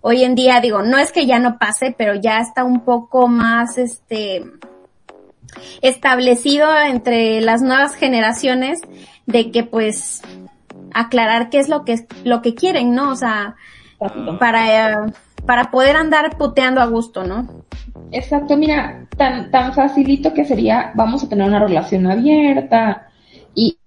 [0.00, 3.28] hoy en día, digo, no es que ya no pase, pero ya está un poco
[3.28, 4.42] más, este,
[5.80, 8.80] establecido entre las nuevas generaciones
[9.26, 10.22] de que pues
[10.94, 13.10] aclarar qué es lo que lo que quieren, ¿no?
[13.10, 13.56] O sea,
[14.38, 15.12] para eh,
[15.46, 17.61] para poder andar puteando a gusto, ¿no?
[18.10, 23.08] Exacto, mira, tan, tan facilito que sería, vamos a tener una relación abierta
[23.54, 23.78] y,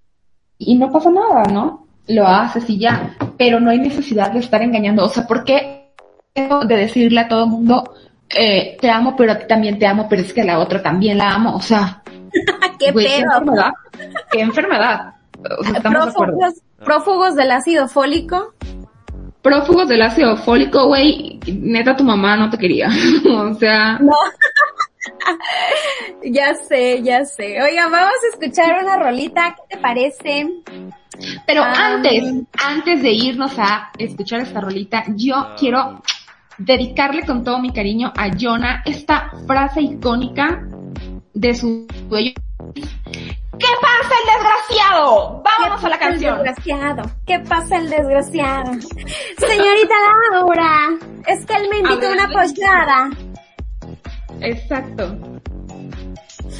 [0.58, 1.86] y no pasa nada, ¿no?
[2.08, 5.04] Lo haces y ya, pero no hay necesidad de estar engañando.
[5.04, 5.92] O sea, ¿por qué
[6.34, 7.94] de decirle a todo el mundo,
[8.28, 10.82] eh, te amo, pero a ti también te amo, pero es que a la otra
[10.82, 11.56] también la amo?
[11.56, 12.02] O sea,
[12.78, 13.32] qué güey, qué pedo.
[13.32, 13.70] enfermedad,
[14.30, 15.14] qué enfermedad.
[15.58, 16.52] O sea, de
[16.84, 18.54] prófugos del ácido fólico.
[19.46, 22.88] Prófugos del ácido fólico, güey, neta tu mamá no te quería.
[23.30, 24.10] o sea, No.
[26.24, 27.62] ya sé, ya sé.
[27.62, 29.54] Oigan, vamos a escuchar una rolita.
[29.54, 30.48] ¿Qué te parece?
[31.46, 31.94] Pero Ah.
[31.94, 32.24] antes,
[32.60, 36.02] antes de irnos a escuchar esta rolita, yo quiero
[36.58, 40.66] dedicarle con todo mi cariño a Jonah esta frase icónica
[41.34, 42.32] de su dueño.
[43.58, 45.42] ¿Qué pasa el desgraciado?
[45.42, 46.42] Vámonos a la ¿Qué pasa el canción.
[46.42, 47.02] desgraciado?
[47.26, 48.72] ¿Qué pasa el desgraciado?
[49.38, 49.94] Señorita
[50.32, 50.88] Laura,
[51.26, 53.10] es que él me invitó A una posada.
[54.40, 55.16] Exacto.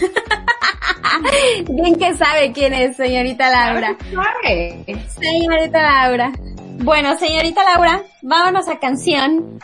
[1.68, 3.96] Bien que sabe quién es, señorita Laura.
[4.10, 4.84] Sorry.
[5.08, 6.32] Señorita Laura.
[6.78, 9.58] Bueno, señorita Laura, vámonos a canción.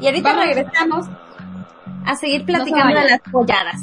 [0.00, 0.46] Y ahorita Vamos.
[0.46, 1.06] regresamos
[2.04, 3.80] a seguir platicando de las polladas.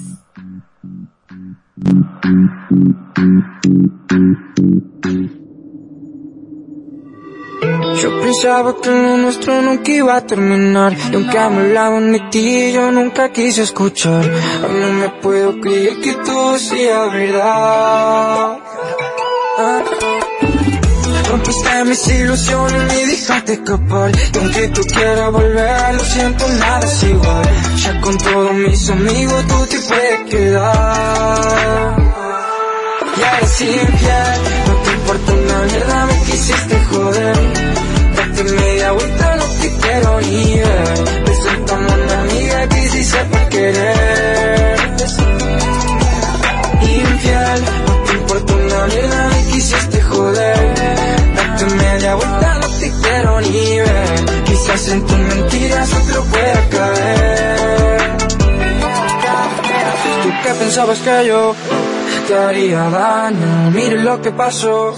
[8.02, 10.96] Yo pensaba que lo nuestro nunca iba a terminar.
[11.12, 14.24] Y aunque hablaban de ti yo nunca quise escuchar.
[14.64, 18.58] Aún no me puedo creer que todo sea verdad.
[21.30, 24.12] Rompiste mis ilusiones, me dejaste escapar.
[24.34, 27.50] Y aunque tú quieras volver, lo siento, nada es igual.
[27.84, 32.03] Ya con todos mis amigos tú te puedes quedar
[33.16, 37.38] y eres infiel, no te importa una mierda, me quisiste joder.
[38.16, 41.24] Date media vuelta, no te quiero ni ver.
[41.26, 44.78] Presentamos una amiga que sí sepa querer.
[46.82, 50.76] Infiel, no te importa una mierda, me quisiste joder.
[51.36, 54.44] Date media vuelta, no te quiero ni ver.
[54.46, 58.18] Quizás en tus mentiras otro pueda caer.
[60.24, 61.56] ¿Tú qué pensabas que yo
[62.28, 63.72] te haría daño?
[63.72, 64.96] Mire lo que pasó,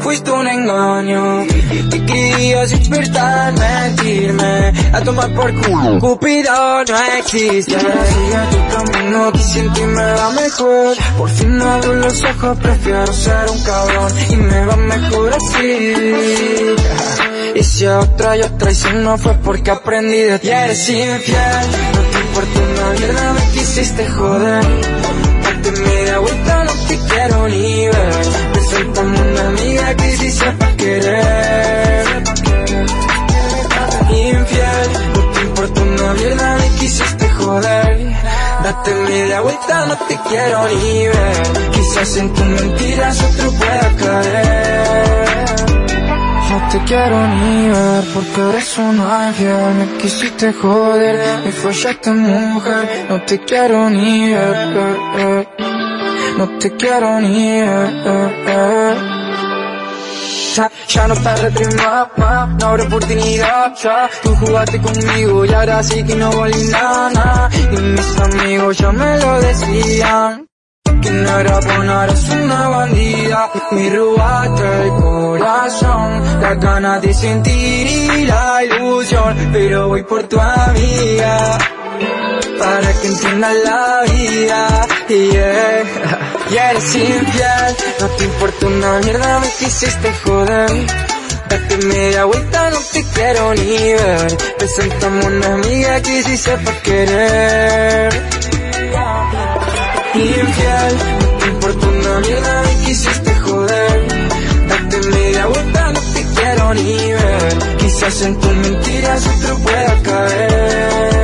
[0.00, 1.44] fuiste un engaño.
[1.90, 4.72] Te querías despertar, mentirme.
[4.92, 7.78] A tomar por culo, Cupido no existe.
[7.78, 10.96] Sigue tu camino, te siento y me va mejor.
[11.18, 14.12] Por fin abro los ojos, prefiero ser un cabrón.
[14.30, 15.94] Y me va mejor así.
[17.54, 20.48] Y si a otra yo traiciono fue porque aprendí de ti.
[20.48, 24.64] Eres infiel, no te importa una mierda, me quisiste joder.
[25.42, 26.55] Date media vuelta, no
[26.96, 28.26] te quiero ni ver.
[28.52, 32.06] Preséntame una amiga que sí sepa querer.
[34.10, 38.16] Infiel, no te importa una mierda, me quisiste joder.
[38.62, 41.70] Date media vuelta, no te quiero ni ver.
[41.72, 45.26] Quizás en tus mentiras otro pueda caer.
[46.48, 53.06] No te quiero ni ver porque eres un ángel Me quisiste joder, me fallaste mujer
[53.10, 55.55] No te quiero ni ver eh, eh.
[56.36, 58.94] No te quiero ni ver eh, eh.
[60.54, 64.10] Ya, ya no estás reprimada, no habrá oportunidad ya.
[64.22, 67.48] Tú jugaste conmigo y ahora sí que no valí nada.
[67.72, 70.46] Y mis amigos ya me lo decían.
[71.02, 77.86] Que no era buena, eres una bandida Me robaste el corazón La ganas de sentir
[77.86, 79.36] y la ilusión.
[79.52, 81.58] Pero voy por tu amiga
[82.58, 84.86] Para que entiendas la vida.
[85.08, 86.15] Yeah.
[86.50, 90.86] Y eres infiel No te importa una mierda, me quisiste joder
[91.48, 98.36] Date media vuelta, no te quiero ni ver Preséntame una amiga que sí sepa querer
[100.16, 104.08] Infiel, no te importa una mierda, me quisiste joder.
[104.66, 107.76] Date media vuelta, no te quiero ni ver.
[107.78, 111.15] Quizás en tus mentiras otro pueda caer.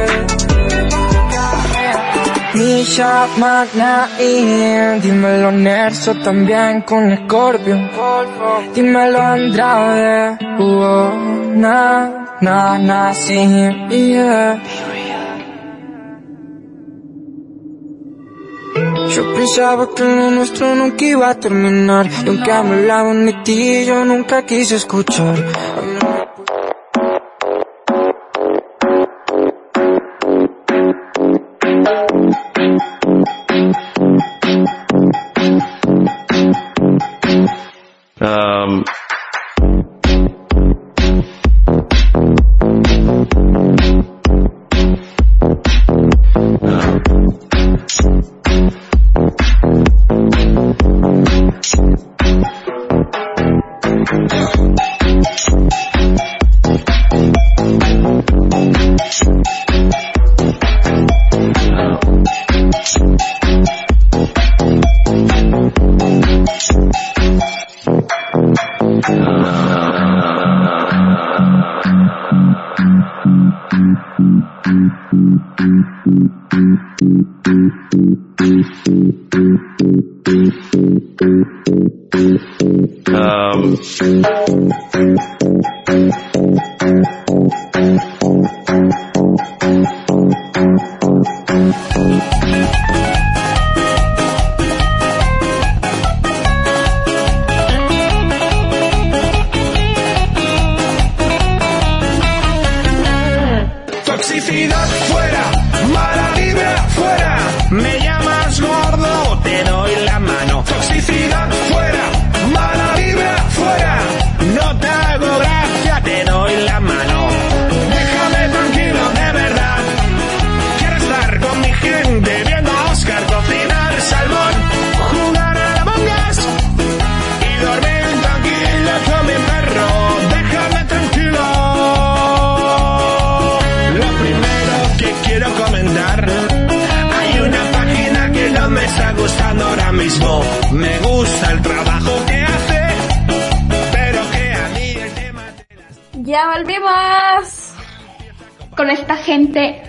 [2.55, 7.77] Mi llama Nair, dímelo Nerso también con Scorpio.
[8.75, 13.35] Dímelo Andrade, uh, na, na, na, sí,
[13.89, 14.61] yeah.
[19.15, 23.27] Yo pensaba que lo nuestro nunca iba a terminar Y aunque me hablaban
[24.07, 25.37] nunca quise escuchar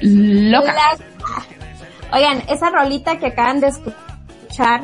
[0.01, 0.73] loca.
[0.73, 4.81] La- Oigan, esa rolita que acaban de escuchar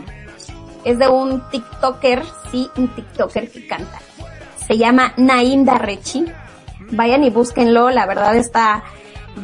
[0.84, 4.00] es de un TikToker, sí, un TikToker que canta.
[4.66, 6.26] Se llama Naim Darrechi.
[6.92, 8.84] Vayan y búsquenlo, la verdad está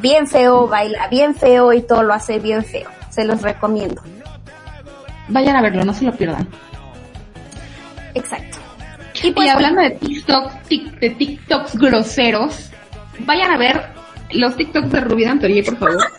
[0.02, 2.90] bien feo, baila bien feo y todo lo hace bien feo.
[3.12, 4.02] Se los recomiendo.
[5.28, 6.48] Vayan a verlo, no se lo pierdan.
[8.14, 8.58] Exacto.
[9.24, 12.70] Y, pues, hablando de TikTok, tic- de TikToks groseros,
[13.20, 13.86] vayan a ver
[14.36, 15.98] los TikToks de Rubí Dantorie, por favor.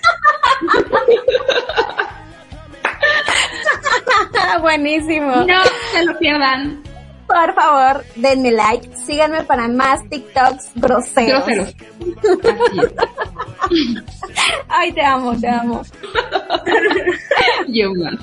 [4.60, 5.44] Buenísimo.
[5.44, 5.62] No
[5.92, 6.82] se lo pierdan.
[7.26, 8.88] Por favor, denme like.
[8.96, 11.44] Síganme para más TikToks groseros.
[11.44, 11.74] Groseros.
[14.68, 15.82] Ay, te amo, te amo.
[17.68, 18.18] Yo, bueno.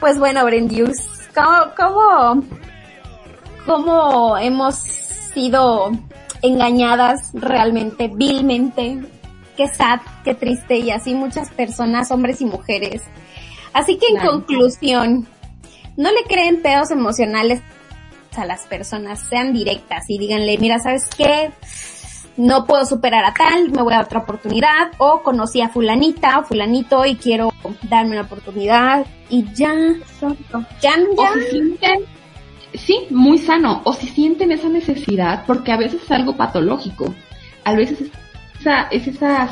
[0.00, 0.98] Pues bueno, Brendius,
[1.34, 2.44] ¿cómo, cómo,
[3.66, 5.92] cómo hemos sido
[6.42, 9.00] engañadas realmente, vilmente?
[9.56, 13.02] Qué sad, qué triste, y así muchas personas, hombres y mujeres.
[13.72, 14.32] Así que en Claro.
[14.32, 15.26] conclusión,
[15.96, 17.60] no le creen pedos emocionales
[18.36, 21.50] a las personas, sean directas y díganle, mira, ¿sabes qué?
[22.36, 26.38] no puedo superar a tal, me voy a dar otra oportunidad, o conocí a fulanita
[26.38, 27.52] o fulanito y quiero
[27.88, 29.74] darme una oportunidad, y ya,
[30.80, 30.96] ya,
[31.80, 31.94] ya,
[32.74, 37.14] sí, muy sano, o si sienten esa necesidad, porque a veces es algo patológico,
[37.64, 38.10] a veces es
[38.60, 39.48] esa, es esa,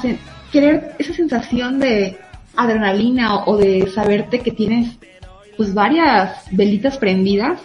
[0.53, 2.19] querer, esa sensación de
[2.57, 4.97] adrenalina o, o de saberte que tienes
[5.57, 7.61] pues varias velitas prendidas,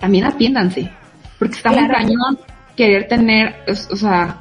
[0.00, 0.90] también atiéndanse,
[1.38, 2.38] porque está muy cañón
[2.76, 4.38] querer tener, o sea,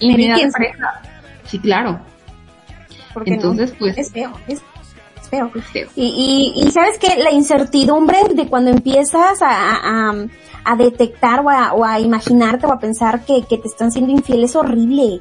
[0.00, 1.02] infinidad de pareja.
[1.44, 2.00] Sí, claro.
[3.12, 3.36] ¿por qué no?
[3.36, 4.62] Entonces, pues, es feo, es
[5.32, 5.50] feo.
[5.54, 5.88] es feo.
[5.96, 10.14] Y, y, y sabes que la incertidumbre de cuando empiezas a, a,
[10.64, 14.12] a detectar o a, o a imaginarte o a pensar que, que te están siendo
[14.12, 15.20] infiel es horrible.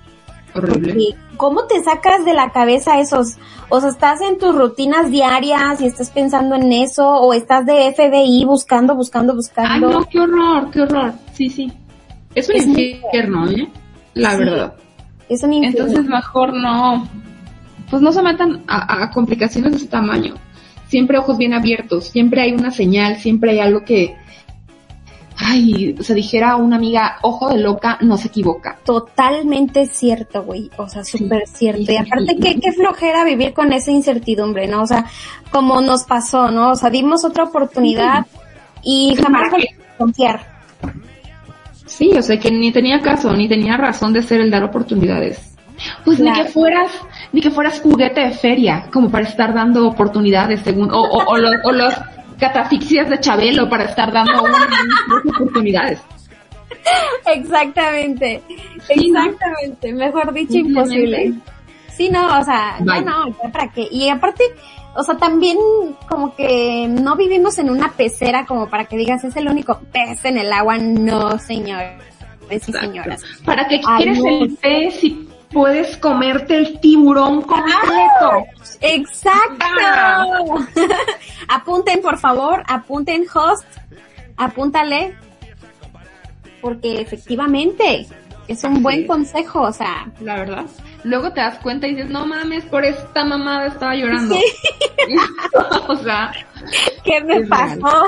[0.53, 0.93] horrible.
[0.93, 3.37] Porque, ¿cómo te sacas de la cabeza esos?
[3.69, 7.93] O sea, estás en tus rutinas diarias y estás pensando en eso, o estás de
[7.95, 9.89] FBI buscando, buscando, Ay, buscando.
[9.91, 11.13] no, qué horror, qué horror.
[11.33, 11.71] Sí, sí.
[12.35, 13.67] Es un Es infierno, ¿eh?
[14.13, 14.37] La Sí.
[14.39, 14.73] verdad.
[15.29, 15.87] Es un infierno.
[15.87, 17.07] Entonces mejor no,
[17.91, 20.35] pues no se metan a, a complicaciones de ese tamaño.
[20.87, 24.15] Siempre ojos bien abiertos, siempre hay una señal, siempre hay algo que,
[25.37, 28.77] ay, se dijera una amiga, ojo de loca, no se equivoca.
[28.85, 30.69] Totalmente cierto, güey.
[30.77, 31.85] O sea, súper cierto.
[31.85, 32.39] sí, y aparte, sí.
[32.39, 34.81] qué, qué flojera vivir con esa incertidumbre, ¿no?
[34.83, 35.05] O sea,
[35.51, 36.71] como nos pasó, ¿no?
[36.71, 38.25] O sea, dimos otra oportunidad
[38.83, 39.51] y jamás
[39.97, 40.45] confiar.
[41.85, 45.50] Sí, o sea que ni tenía caso, ni tenía razón de ser el dar oportunidades.
[46.03, 46.91] Pues ni que fueras,
[47.31, 51.37] ni que fueras juguete de feria, como para estar dando oportunidades según, o, o, o
[51.37, 51.93] los, o los
[52.39, 55.99] catafixias de Chabelo para estar dando unas oportunidades.
[57.25, 58.41] Exactamente.
[58.87, 59.11] Sí.
[59.11, 59.93] Exactamente.
[59.93, 61.33] Mejor dicho, imposible.
[61.89, 63.05] Sí, no, o sea, ya Bye.
[63.05, 63.87] no, ya para qué.
[63.91, 64.43] Y aparte,
[64.95, 65.57] o sea, también
[66.09, 70.23] como que no vivimos en una pecera como para que digas es el único pez
[70.25, 70.77] en el agua.
[70.77, 71.83] No, señor.
[72.49, 72.81] Exacto.
[72.81, 73.23] señoras.
[73.45, 74.29] ¿Para qué Ay, quieres no.
[74.29, 78.45] el pez si puedes comerte el tiburón completo?
[78.81, 80.65] Exacto.
[81.47, 83.65] apunten, por favor, apunten, host,
[84.37, 85.15] apúntale,
[86.61, 88.07] porque efectivamente
[88.47, 89.07] es un Así buen es.
[89.07, 90.65] consejo, o sea, La verdad.
[91.03, 94.35] Luego te das cuenta y dices, no mames, por esta mamada estaba llorando.
[95.87, 96.31] o sea,
[97.03, 97.47] ¿qué me real.
[97.49, 98.05] pasó?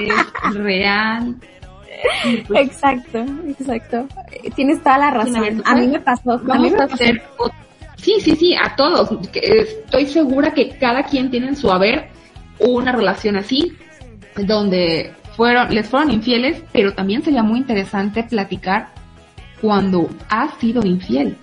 [0.00, 1.36] es real.
[2.46, 4.06] Pues, Exacto, exacto.
[4.54, 5.56] Tienes toda la ver, razón.
[5.58, 6.94] ¿tú A mí me pasó, a mí me a pasó.
[6.94, 7.22] hacer.
[7.96, 9.08] Sí, sí, sí, a todos.
[9.34, 12.08] Estoy segura que cada quien tiene en su haber
[12.58, 13.72] una relación así,
[14.36, 18.88] donde fueron, les fueron infieles, pero también sería muy interesante platicar
[19.60, 21.36] cuando has sido infiel.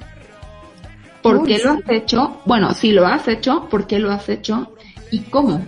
[1.21, 2.41] ¿Por Uy, qué lo has hecho?
[2.45, 4.73] Bueno, si lo has hecho, ¿por qué lo has hecho?
[5.11, 5.65] ¿Y cómo?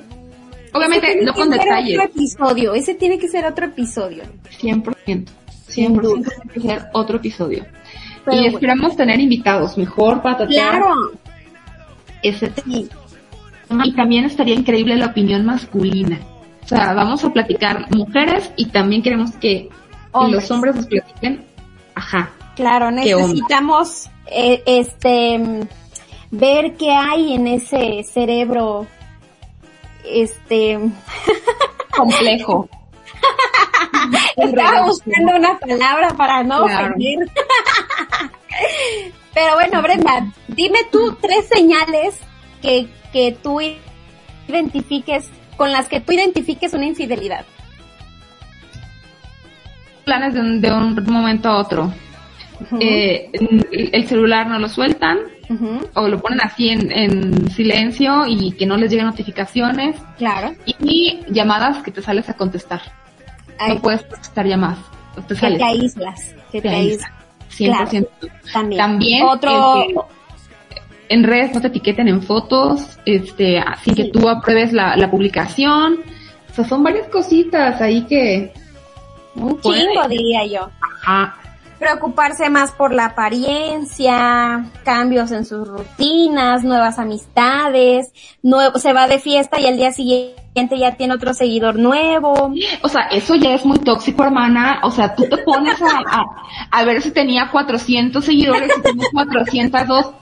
[0.73, 1.97] Obviamente, no con detalles.
[1.99, 4.23] Otro episodio, ese tiene que ser otro episodio.
[4.59, 5.25] 100%.
[5.67, 6.29] Sin 100% duda.
[6.29, 7.65] tiene que ser otro episodio.
[8.25, 8.55] Pero y bueno.
[8.57, 10.93] esperamos tener invitados mejor para tratar Claro.
[12.21, 12.89] ese Sí.
[13.67, 13.85] tema.
[13.85, 16.19] Y también estaría increíble la opinión masculina.
[16.63, 19.69] O sea, vamos a platicar mujeres y también queremos que,
[20.11, 20.43] Hombres.
[20.43, 21.43] los hombres nos platiquen.
[21.95, 22.31] Ajá.
[22.55, 25.61] Claro, necesitamos eh, este mm,
[26.31, 28.87] ver qué hay en ese cerebro
[30.05, 30.79] este
[31.95, 32.69] Complejo.
[34.37, 36.87] estaba buscando una palabra para no Claro.
[36.95, 37.29] ofender.
[39.33, 42.19] Pero bueno, Brenda, dime tú tres señales
[42.61, 43.59] que, que tú
[44.47, 47.45] identifiques, con las que tú identifiques una infidelidad.
[50.05, 51.91] Planes de un, de un momento a otro.
[52.79, 53.29] Eh,
[53.71, 55.19] el celular no lo sueltan
[55.93, 60.53] O lo ponen así en, en silencio y que no les lleguen notificaciones Claro.
[60.65, 62.81] y llamadas que te sales a contestar.
[63.59, 64.79] Ay, No puedes contestar llamadas.
[65.27, 67.11] Te que te aíslas, que te, Te aíslas.
[67.59, 67.89] aíslas.
[67.91, 68.07] 100%.
[68.51, 68.77] También.
[68.79, 69.95] También Otro, que
[71.09, 75.99] en redes no te etiqueten en fotos, este, sin que tú apruebes la, la publicación.
[76.51, 78.51] O sea, son varias cositas ahí que...
[79.35, 80.69] un puede- chingo diría yo.
[81.03, 81.35] Ajá.
[81.79, 88.11] Preocuparse más por la apariencia, cambios en sus rutinas, nuevas amistades,
[88.41, 92.53] nuevo, se va de fiesta y al día siguiente ya tiene otro seguidor nuevo.
[92.81, 94.79] O sea, eso ya es muy tóxico, hermana.
[94.83, 96.25] O sea, tú te pones a, a,
[96.71, 100.13] a ver si tenía 400 seguidores y tienes 402.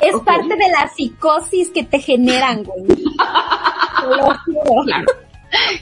[0.00, 2.86] Es parte de la psicosis que te generan, güey.
[2.86, 4.84] Te lo juro.
[4.84, 5.27] Claro.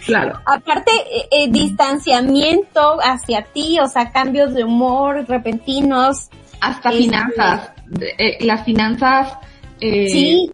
[0.05, 0.41] Claro.
[0.47, 6.29] Aparte, eh, eh, distanciamiento hacia ti, o sea, cambios de humor repentinos.
[6.61, 7.71] Hasta Este- finanzas.
[8.19, 9.33] Eh, las finanzas.
[9.81, 10.51] Eh, Sí,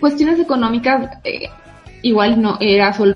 [0.00, 1.48] Cuestiones económicas, eh,
[2.02, 3.14] igual no era solo.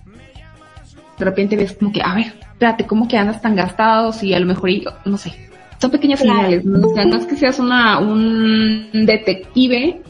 [1.19, 4.23] De repente ves como que, a ver, espérate, ¿cómo que andas tan gastados?
[4.23, 5.33] Y a lo mejor, y- no sé.
[5.81, 6.39] Son pequeñas Claro.
[6.39, 6.87] señales, ¿no?
[6.89, 10.01] O sea, no es que seas una, un detective,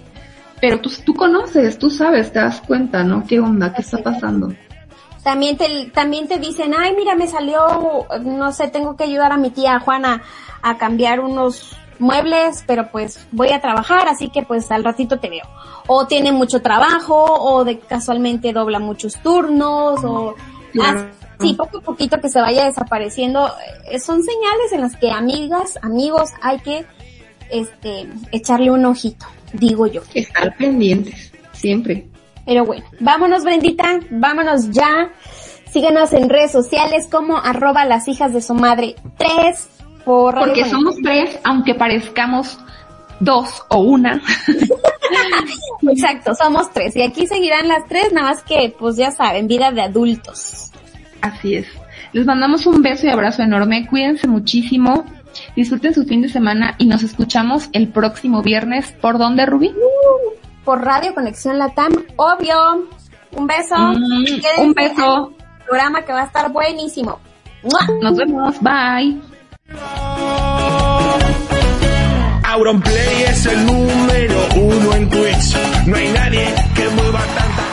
[0.61, 3.27] pero tú, tú conoces, tú sabes, te das cuenta, ¿no?
[3.27, 3.73] ¿Qué onda?
[3.73, 4.53] ¿Qué está pasando?
[5.23, 9.37] También te, también te dicen, ay, mira, me salió, no sé, tengo que ayudar a
[9.37, 10.23] mi tía Juana
[10.62, 15.31] a cambiar unos muebles, pero pues voy a trabajar, así que pues al ratito te
[15.31, 15.45] veo.
[15.87, 20.35] O tiene mucho trabajo, o de casualmente dobla muchos turnos, o
[20.73, 21.07] Claro.
[21.39, 23.49] así poco a poquito que se vaya desapareciendo.
[23.91, 26.85] Eh, Son señales en las que amigas, amigos, hay que
[27.51, 30.01] este echarle un ojito, digo yo.
[30.14, 32.09] Estar pendientes, siempre.
[32.47, 35.11] Pero bueno, vámonos Brendita, vámonos ya.
[35.70, 39.68] Síguenos en redes sociales como arroba las hijas de su madre 3
[40.05, 42.59] por Radio Porque somos tres, aunque parezcamos
[43.20, 44.20] dos o una.
[45.88, 46.97] Exacto, somos tres.
[46.97, 50.70] Y aquí seguirán las tres, nada más que, pues ya saben, vida de adultos.
[51.20, 51.66] Así es.
[52.12, 53.86] Les mandamos un beso y abrazo enorme.
[53.86, 55.05] Cuídense muchísimo.
[55.57, 58.93] Disfruten su fin de semana y nos escuchamos el próximo viernes.
[59.01, 59.72] ¿Por dónde, Rubí?
[60.65, 62.89] Por Radio Conexión Latam, obvio.
[63.33, 63.77] Un beso.
[63.77, 65.33] Mm, un beso.
[65.67, 67.19] Programa que va a estar buenísimo.
[67.63, 67.89] ¡Mua!
[68.01, 68.57] Nos vemos.
[68.61, 69.21] Bye.
[72.45, 75.57] Auronplay es el número uno en Twitch.
[75.87, 77.72] No hay nadie que mueva tanta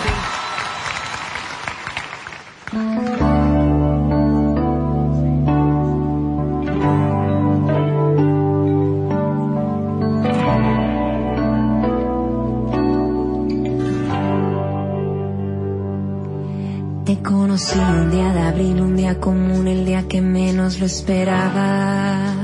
[17.09, 22.35] Te conocí un día de abril, un día común, el día que menos lo esperaba.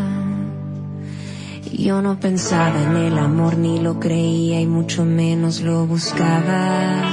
[1.72, 7.04] Yo no pensaba en el amor, ni lo creía y mucho menos lo buscaba.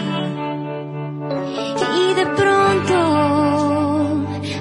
[2.01, 2.97] Y de pronto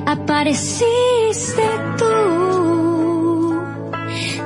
[0.05, 1.63] apareciste
[1.97, 3.55] tú,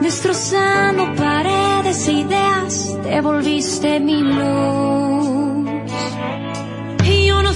[0.01, 5.44] destrozando paredes e ideas, te volviste mi luz.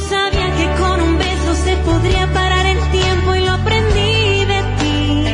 [0.10, 5.26] Sabía que con un beso se podría parar el tiempo y lo aprendí de ti.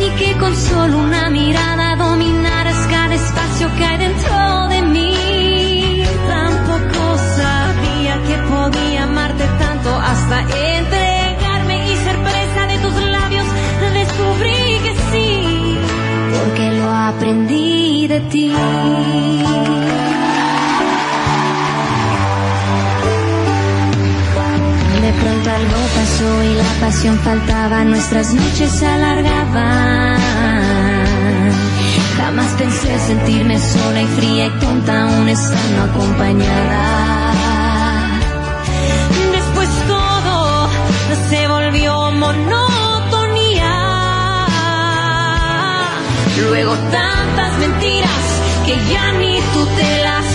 [0.00, 6.02] Ni que con solo una mirada dominaras cada espacio que hay dentro de mí.
[6.26, 13.46] Tampoco sabía que podía amarte tanto hasta entregarme y ser presa de tus labios.
[13.94, 15.78] Descubrí que sí,
[16.36, 18.54] porque lo aprendí de ti.
[25.48, 30.20] Algo pasó y la pasión faltaba, nuestras noches se alargaban.
[32.16, 36.82] Jamás pensé sentirme sola y fría y tonta aún estando acompañada.
[39.32, 40.68] Después todo
[41.30, 43.74] se volvió monotonía.
[46.48, 48.10] Luego tantas mentiras
[48.66, 50.29] que ya ni tú te las